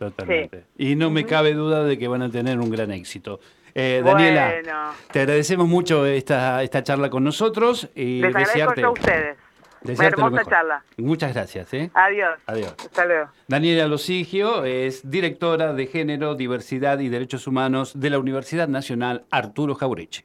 Y 0.76 0.96
no 0.96 1.10
me 1.10 1.24
cabe 1.26 1.54
duda 1.54 1.84
de 1.84 1.98
que 1.98 2.08
van 2.08 2.22
a 2.22 2.30
tener 2.30 2.58
un 2.58 2.70
gran 2.70 2.90
éxito. 2.90 3.40
Eh, 3.74 4.02
Daniela, 4.04 4.92
te 5.12 5.20
agradecemos 5.20 5.68
mucho 5.68 6.04
esta, 6.06 6.62
esta 6.62 6.82
charla 6.82 7.10
con 7.10 7.22
nosotros 7.22 7.88
y 7.94 8.20
Les 8.20 8.34
agradezco 8.34 8.86
a 8.86 8.90
ustedes. 8.90 9.36
hermosa 10.00 10.44
charla. 10.44 10.82
Muchas 10.96 11.32
gracias. 11.34 11.72
¿eh? 11.74 11.90
Adiós. 11.94 12.38
Adiós. 12.46 12.74
Hasta 12.78 13.04
luego. 13.04 13.28
Daniela 13.46 13.86
Losigio 13.86 14.64
es 14.64 15.08
directora 15.08 15.74
de 15.74 15.86
Género, 15.86 16.34
Diversidad 16.34 16.98
y 16.98 17.08
Derechos 17.08 17.46
Humanos 17.46 18.00
de 18.00 18.10
la 18.10 18.18
Universidad 18.18 18.66
Nacional 18.66 19.26
Arturo 19.30 19.74
Jaureche. 19.76 20.24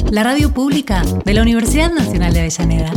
la 0.11 0.23
radio 0.23 0.53
pública 0.53 1.03
de 1.23 1.33
la 1.33 1.41
Universidad 1.41 1.91
Nacional 1.91 2.33
de 2.33 2.39
Avellaneda. 2.41 2.91